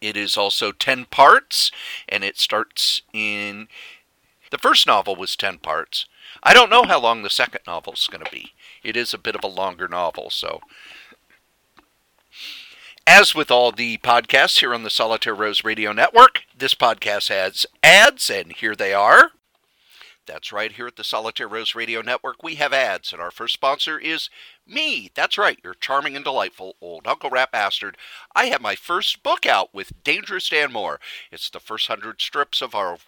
It 0.00 0.16
is 0.16 0.36
also 0.36 0.72
10 0.72 1.06
parts 1.06 1.70
and 2.08 2.24
it 2.24 2.38
starts 2.38 3.02
in. 3.12 3.68
The 4.50 4.58
first 4.58 4.86
novel 4.86 5.16
was 5.16 5.36
10 5.36 5.58
parts. 5.58 6.06
I 6.42 6.54
don't 6.54 6.70
know 6.70 6.84
how 6.84 7.00
long 7.00 7.22
the 7.22 7.30
second 7.30 7.62
novel 7.66 7.94
is 7.94 8.06
going 8.06 8.24
to 8.24 8.30
be. 8.30 8.52
It 8.82 8.96
is 8.96 9.12
a 9.12 9.18
bit 9.18 9.34
of 9.34 9.42
a 9.42 9.48
longer 9.48 9.88
novel, 9.88 10.30
so. 10.30 10.60
As 13.06 13.34
with 13.34 13.50
all 13.50 13.72
the 13.72 13.98
podcasts 13.98 14.60
here 14.60 14.74
on 14.74 14.82
the 14.82 14.90
Solitaire 14.90 15.34
Rose 15.34 15.64
Radio 15.64 15.92
Network, 15.92 16.42
this 16.56 16.74
podcast 16.74 17.28
has 17.28 17.66
ads, 17.82 18.30
and 18.30 18.52
here 18.52 18.74
they 18.74 18.92
are. 18.92 19.32
That's 20.26 20.52
right, 20.52 20.72
here 20.72 20.88
at 20.88 20.96
the 20.96 21.04
Solitaire 21.04 21.48
Rose 21.48 21.74
Radio 21.74 22.00
Network, 22.00 22.42
we 22.42 22.56
have 22.56 22.72
ads, 22.72 23.12
and 23.12 23.22
our 23.22 23.30
first 23.30 23.54
sponsor 23.54 23.98
is 23.98 24.28
me. 24.66 25.10
That's 25.14 25.38
right, 25.38 25.58
your 25.62 25.74
charming 25.74 26.16
and 26.16 26.24
delightful 26.24 26.74
old 26.80 27.06
Uncle 27.06 27.30
Rap 27.30 27.52
Bastard. 27.52 27.96
I 28.34 28.46
have 28.46 28.60
my 28.60 28.74
first 28.74 29.22
book 29.22 29.46
out 29.46 29.72
with 29.72 30.02
Dangerous 30.02 30.48
Dan 30.48 30.72
Moore. 30.72 30.98
It's 31.30 31.48
the 31.48 31.60
first 31.60 31.86
hundred 31.86 32.20
strips 32.20 32.60
of 32.60 32.74
our 32.74 32.98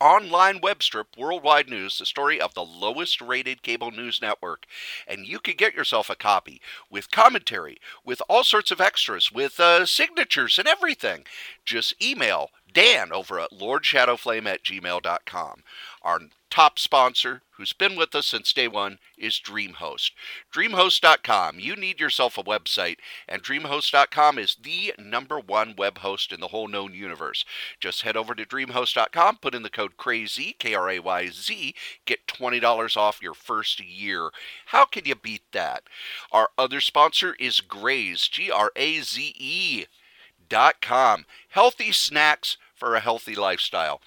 online 0.00 0.60
web 0.60 0.82
strip, 0.82 1.08
Worldwide 1.16 1.68
News, 1.68 1.98
the 1.98 2.06
story 2.06 2.40
of 2.40 2.54
the 2.54 2.64
lowest 2.64 3.20
rated 3.20 3.62
cable 3.62 3.90
news 3.90 4.20
network. 4.22 4.66
And 5.06 5.26
you 5.26 5.38
can 5.38 5.54
get 5.56 5.74
yourself 5.74 6.10
a 6.10 6.16
copy 6.16 6.60
with 6.90 7.10
commentary, 7.10 7.78
with 8.04 8.22
all 8.28 8.44
sorts 8.44 8.70
of 8.70 8.80
extras, 8.80 9.32
with 9.32 9.58
uh, 9.60 9.86
signatures 9.86 10.58
and 10.58 10.68
everything. 10.68 11.24
Just 11.64 12.00
email 12.02 12.50
Dan 12.72 13.12
over 13.12 13.40
at 13.40 13.50
lordshadowflame 13.50 14.46
at 14.46 14.62
gmail.com. 14.62 15.62
Our 16.02 16.20
top 16.50 16.78
sponsor, 16.78 17.42
who's 17.56 17.72
been 17.72 17.96
with 17.96 18.14
us 18.14 18.26
since 18.26 18.52
day 18.52 18.68
one, 18.68 18.98
is 19.16 19.40
DreamHost. 19.44 20.12
DreamHost.com. 20.54 21.60
You 21.60 21.76
need 21.76 22.00
yourself 22.00 22.38
a 22.38 22.42
website, 22.42 22.96
and 23.28 23.42
DreamHost.com 23.42 24.38
is 24.38 24.56
the 24.60 24.94
number 24.98 25.38
one 25.38 25.74
web 25.76 25.98
host 25.98 26.32
in 26.32 26.40
the 26.40 26.48
whole 26.48 26.68
known 26.68 26.94
universe. 26.94 27.44
Just 27.80 28.02
head 28.02 28.16
over 28.16 28.34
to 28.34 28.44
DreamHost.com, 28.44 29.38
put 29.38 29.54
in 29.54 29.62
the 29.62 29.70
code 29.70 29.96
CRAZY, 29.96 30.56
K 30.58 30.74
R 30.74 30.90
A 30.90 30.98
Y 31.00 31.28
Z, 31.28 31.74
get 32.06 32.26
$20 32.26 32.96
off 32.96 33.22
your 33.22 33.34
first 33.34 33.80
year. 33.80 34.30
How 34.66 34.84
can 34.84 35.04
you 35.04 35.14
beat 35.14 35.42
that? 35.52 35.84
Our 36.32 36.50
other 36.56 36.80
sponsor 36.80 37.34
is 37.38 37.60
Graze, 37.60 38.28
G 38.28 38.50
R 38.50 38.70
A 38.76 39.00
Z 39.00 39.34
E. 39.36 39.86
Dot 40.48 40.80
com. 40.80 41.26
Healthy 41.50 41.92
snacks 41.92 42.56
for 42.74 42.94
a 42.94 43.00
healthy 43.00 43.34
lifestyle 43.34 44.00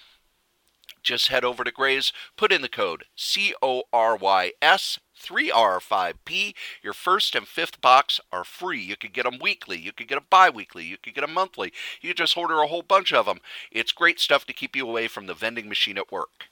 just 1.02 1.28
head 1.28 1.44
over 1.44 1.64
to 1.64 1.70
Graze, 1.70 2.12
put 2.36 2.52
in 2.52 2.62
the 2.62 2.68
code 2.68 3.04
C 3.16 3.54
O 3.62 3.84
R 3.92 4.16
Y 4.16 4.52
S 4.60 4.98
3R5P. 5.22 6.54
Your 6.82 6.92
first 6.92 7.34
and 7.34 7.46
fifth 7.46 7.80
box 7.80 8.20
are 8.32 8.44
free. 8.44 8.80
You 8.80 8.96
could 8.96 9.12
get 9.12 9.24
them 9.24 9.38
weekly, 9.40 9.78
you 9.78 9.92
could 9.92 10.08
get 10.08 10.16
them 10.16 10.26
bi 10.30 10.50
weekly, 10.50 10.84
you 10.84 10.96
could 10.96 11.14
get 11.14 11.20
them 11.20 11.34
monthly. 11.34 11.72
You 12.00 12.14
just 12.14 12.36
order 12.36 12.60
a 12.60 12.66
whole 12.66 12.82
bunch 12.82 13.12
of 13.12 13.26
them. 13.26 13.38
It's 13.70 13.92
great 13.92 14.18
stuff 14.18 14.44
to 14.46 14.52
keep 14.52 14.74
you 14.74 14.88
away 14.88 15.08
from 15.08 15.26
the 15.26 15.34
vending 15.34 15.68
machine 15.68 15.98
at 15.98 16.12
work. 16.12 16.48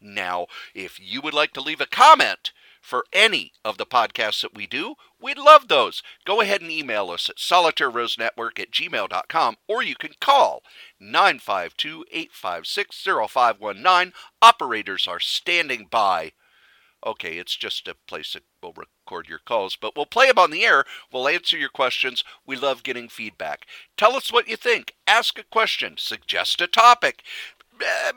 Now, 0.00 0.46
if 0.74 1.00
you 1.00 1.20
would 1.20 1.34
like 1.34 1.52
to 1.54 1.60
leave 1.60 1.80
a 1.80 1.86
comment, 1.86 2.52
for 2.86 3.04
any 3.12 3.52
of 3.64 3.78
the 3.78 3.84
podcasts 3.84 4.42
that 4.42 4.54
we 4.54 4.66
do. 4.66 4.94
We'd 5.20 5.38
love 5.38 5.68
those. 5.68 6.02
Go 6.24 6.40
ahead 6.40 6.62
and 6.62 6.70
email 6.70 7.10
us 7.10 7.28
at 7.28 7.36
solitairerosenetwork 7.36 8.60
at 8.60 8.70
gmail.com 8.70 9.56
or 9.66 9.82
you 9.82 9.96
can 9.96 10.12
call 10.20 10.62
952 11.00 12.04
856 12.12 13.04
0519. 13.04 14.12
Operators 14.40 15.08
are 15.08 15.20
standing 15.20 15.88
by. 15.90 16.32
Okay, 17.04 17.38
it's 17.38 17.56
just 17.56 17.88
a 17.88 17.96
place 18.06 18.32
that 18.32 18.42
will 18.62 18.72
record 18.72 19.28
your 19.28 19.38
calls, 19.38 19.76
but 19.76 19.94
we'll 19.94 20.06
play 20.06 20.28
them 20.28 20.38
on 20.38 20.50
the 20.50 20.64
air. 20.64 20.84
We'll 21.12 21.28
answer 21.28 21.56
your 21.56 21.68
questions. 21.68 22.24
We 22.46 22.56
love 22.56 22.82
getting 22.82 23.08
feedback. 23.08 23.66
Tell 23.96 24.16
us 24.16 24.32
what 24.32 24.48
you 24.48 24.56
think. 24.56 24.94
Ask 25.06 25.38
a 25.38 25.44
question. 25.44 25.96
Suggest 25.98 26.60
a 26.60 26.66
topic 26.66 27.22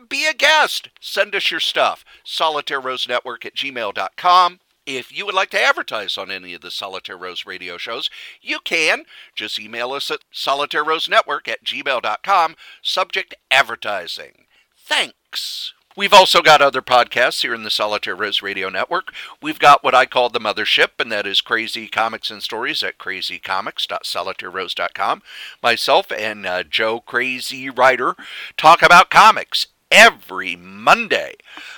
be 0.08 0.26
a 0.26 0.34
guest. 0.34 0.90
Send 1.00 1.36
us 1.36 1.52
your 1.52 1.60
stuff. 1.60 2.04
Solitaire 2.24 2.82
Rose 2.82 3.08
Network 3.08 3.46
at 3.46 3.56
gmail.com. 3.56 4.60
If 4.86 5.16
you 5.16 5.26
would 5.26 5.36
like 5.36 5.52
to 5.52 5.62
advertise 5.62 6.18
on 6.18 6.32
any 6.32 6.56
of 6.56 6.62
the 6.62 6.72
Solitaire 6.72 7.18
Rose 7.18 7.46
radio 7.46 7.78
shows, 7.78 8.10
you 8.42 8.60
can. 8.60 9.04
Just 9.36 9.60
email 9.60 9.92
us 9.92 10.10
at 10.10 10.22
solitairerosenetwork 10.34 11.48
at 11.48 11.64
gmail.com. 11.64 12.56
Subject 12.82 13.36
advertising. 13.52 14.46
Thanks. 14.76 15.74
We've 16.00 16.14
also 16.14 16.42
got 16.42 16.62
other 16.62 16.82
podcasts 16.82 17.42
here 17.42 17.54
in 17.54 17.64
the 17.64 17.70
Solitaire 17.70 18.16
Rose 18.16 18.42
Radio 18.42 18.70
Network. 18.70 19.14
We've 19.42 19.60
got 19.60 19.84
what 19.84 19.94
I 19.94 20.06
call 20.06 20.30
the 20.30 20.40
mothership, 20.40 20.92
and 20.98 21.12
that 21.12 21.28
is 21.28 21.42
Crazy 21.42 21.90
Comics 21.90 22.32
and 22.32 22.42
Stories 22.42 22.82
at 22.84 22.98
crazycomics.solitairerose.com. 22.98 25.22
Myself 25.62 26.10
and 26.14 26.46
uh, 26.46 26.64
Joe 26.64 27.02
Crazy 27.02 27.70
Writer 27.70 28.16
talk 28.56 28.82
about 28.82 29.10
comics 29.10 29.68
every 29.92 30.56
Monday. 30.56 31.34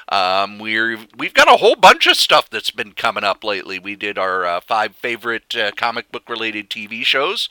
Um, 0.09 0.59
we're 0.59 0.99
we've 1.17 1.33
got 1.33 1.51
a 1.51 1.57
whole 1.57 1.75
bunch 1.75 2.05
of 2.05 2.15
stuff 2.15 2.47
that's 2.47 2.69
been 2.69 2.91
coming 2.91 3.23
up 3.23 3.43
lately. 3.43 3.79
We 3.79 3.95
did 3.95 4.19
our 4.19 4.45
uh, 4.45 4.61
five 4.61 4.95
favorite 4.95 5.55
uh, 5.55 5.71
comic 5.71 6.11
book 6.11 6.29
related 6.29 6.69
TV 6.69 7.03
shows. 7.03 7.49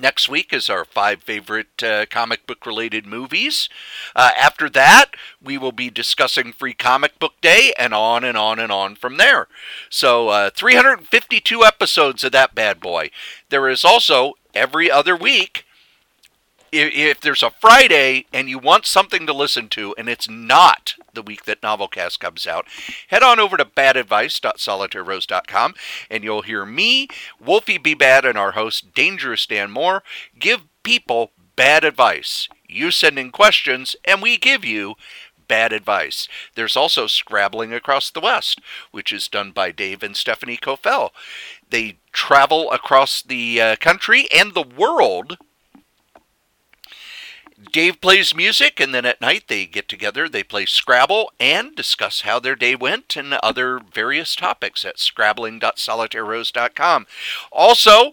Next 0.00 0.28
week 0.28 0.52
is 0.52 0.70
our 0.70 0.84
five 0.84 1.24
favorite 1.24 1.82
uh, 1.82 2.06
comic 2.06 2.46
book 2.46 2.64
related 2.64 3.04
movies. 3.04 3.68
Uh, 4.14 4.30
after 4.38 4.70
that, 4.70 5.06
we 5.42 5.58
will 5.58 5.72
be 5.72 5.90
discussing 5.90 6.52
Free 6.52 6.72
Comic 6.72 7.18
Book 7.18 7.34
Day 7.40 7.72
and 7.76 7.92
on 7.92 8.22
and 8.22 8.38
on 8.38 8.60
and 8.60 8.70
on 8.70 8.94
from 8.94 9.16
there. 9.16 9.48
So, 9.90 10.28
uh, 10.28 10.50
352 10.50 11.64
episodes 11.64 12.22
of 12.22 12.30
that 12.30 12.54
bad 12.54 12.78
boy. 12.78 13.10
There 13.48 13.68
is 13.68 13.84
also 13.84 14.34
every 14.54 14.88
other 14.88 15.16
week 15.16 15.64
if, 16.72 16.94
if 16.94 17.20
there's 17.20 17.42
a 17.42 17.50
Friday 17.50 18.26
and 18.32 18.48
you 18.48 18.58
want 18.58 18.86
something 18.86 19.26
to 19.26 19.32
listen 19.32 19.68
to, 19.70 19.94
and 19.98 20.08
it's 20.08 20.28
not 20.28 20.94
the 21.12 21.22
week 21.22 21.44
that 21.44 21.62
Novelcast 21.62 22.18
comes 22.18 22.46
out, 22.46 22.66
head 23.08 23.22
on 23.22 23.40
over 23.40 23.56
to 23.56 23.64
badadvice.solitairerose.com 23.64 25.74
and 26.10 26.24
you'll 26.24 26.42
hear 26.42 26.66
me, 26.66 27.08
Wolfie 27.40 27.78
B. 27.78 27.94
Bad, 27.94 28.24
and 28.24 28.38
our 28.38 28.52
host, 28.52 28.94
Dangerous 28.94 29.46
Dan 29.46 29.70
Moore, 29.70 30.02
give 30.38 30.62
people 30.82 31.32
bad 31.56 31.84
advice. 31.84 32.48
You 32.68 32.90
send 32.90 33.18
in 33.18 33.30
questions, 33.30 33.96
and 34.04 34.22
we 34.22 34.36
give 34.36 34.64
you 34.64 34.94
bad 35.48 35.72
advice. 35.72 36.28
There's 36.54 36.76
also 36.76 37.06
Scrabbling 37.06 37.72
Across 37.72 38.10
the 38.10 38.20
West, 38.20 38.60
which 38.92 39.12
is 39.12 39.26
done 39.26 39.50
by 39.50 39.72
Dave 39.72 40.02
and 40.02 40.16
Stephanie 40.16 40.58
Kofel. 40.58 41.10
They 41.68 41.98
travel 42.12 42.70
across 42.70 43.22
the 43.22 43.60
uh, 43.60 43.76
country 43.76 44.28
and 44.34 44.54
the 44.54 44.62
world 44.62 45.38
Dave 47.72 48.00
plays 48.00 48.34
music, 48.34 48.80
and 48.80 48.94
then 48.94 49.04
at 49.04 49.20
night 49.20 49.44
they 49.48 49.66
get 49.66 49.88
together, 49.88 50.28
they 50.28 50.44
play 50.44 50.64
Scrabble, 50.64 51.32
and 51.40 51.74
discuss 51.74 52.20
how 52.20 52.38
their 52.38 52.54
day 52.54 52.76
went 52.76 53.16
and 53.16 53.34
other 53.34 53.80
various 53.80 54.36
topics 54.36 54.84
at 54.84 54.98
scrabbling.solitairerose.com. 54.98 57.06
Also, 57.50 58.12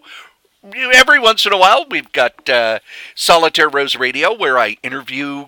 every 0.74 1.18
once 1.18 1.46
in 1.46 1.52
a 1.52 1.58
while, 1.58 1.86
we've 1.88 2.12
got 2.12 2.48
uh, 2.50 2.80
Solitaire 3.14 3.68
Rose 3.68 3.96
Radio, 3.96 4.34
where 4.34 4.58
I 4.58 4.78
interview 4.82 5.46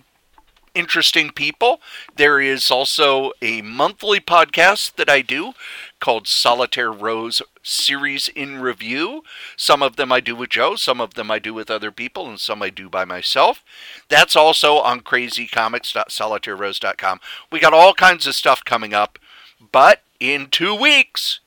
interesting 0.75 1.31
people. 1.31 1.81
There 2.15 2.41
is 2.41 2.71
also 2.71 3.33
a 3.43 3.63
monthly 3.63 4.21
podcast 4.21 4.95
that 4.95 5.11
I 5.11 5.23
do 5.23 5.55
called 6.01 6.27
Solitaire 6.29 6.93
Rose 6.93 7.41
Series 7.63 8.29
in 8.29 8.61
Review. 8.61 9.23
Some 9.57 9.83
of 9.83 9.97
them 9.97 10.13
I 10.13 10.21
do 10.21 10.37
with 10.37 10.51
Joe, 10.51 10.77
some 10.77 11.01
of 11.01 11.15
them 11.15 11.31
I 11.31 11.39
do 11.39 11.55
with 11.55 11.71
other 11.71 11.91
people, 11.91 12.29
and 12.29 12.39
some 12.41 12.63
I 12.63 12.71
do 12.71 12.89
by 12.89 13.05
myself. 13.05 13.63
That's 14.09 14.37
also 14.37 14.79
on 14.79 15.01
crazycomics.solitairerose.com. 15.01 17.21
We 17.51 17.61
got 17.61 17.75
all 17.75 17.95
kinds 17.95 18.27
of 18.27 18.35
stuff 18.35 18.65
coming 18.65 18.95
up, 18.95 19.19
but 19.73 20.03
in 20.21 20.49
two 20.49 20.75
weeks, 20.75 21.41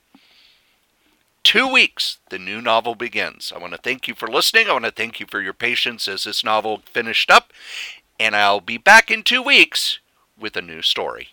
two 1.42 1.70
weeks, 1.70 2.18
the 2.30 2.38
new 2.38 2.60
novel 2.60 2.94
begins. 2.94 3.52
I 3.54 3.58
want 3.58 3.72
to 3.72 3.78
thank 3.78 4.08
you 4.08 4.14
for 4.14 4.28
listening. 4.28 4.68
I 4.68 4.72
want 4.72 4.84
to 4.84 4.90
thank 4.90 5.20
you 5.20 5.26
for 5.28 5.40
your 5.40 5.52
patience 5.52 6.08
as 6.08 6.24
this 6.24 6.44
novel 6.44 6.82
finished 6.86 7.30
up. 7.30 7.52
And 8.18 8.36
I'll 8.36 8.60
be 8.60 8.78
back 8.78 9.10
in 9.10 9.22
two 9.22 9.42
weeks 9.42 9.98
with 10.38 10.56
a 10.56 10.62
new 10.62 10.82
story. 10.82 11.30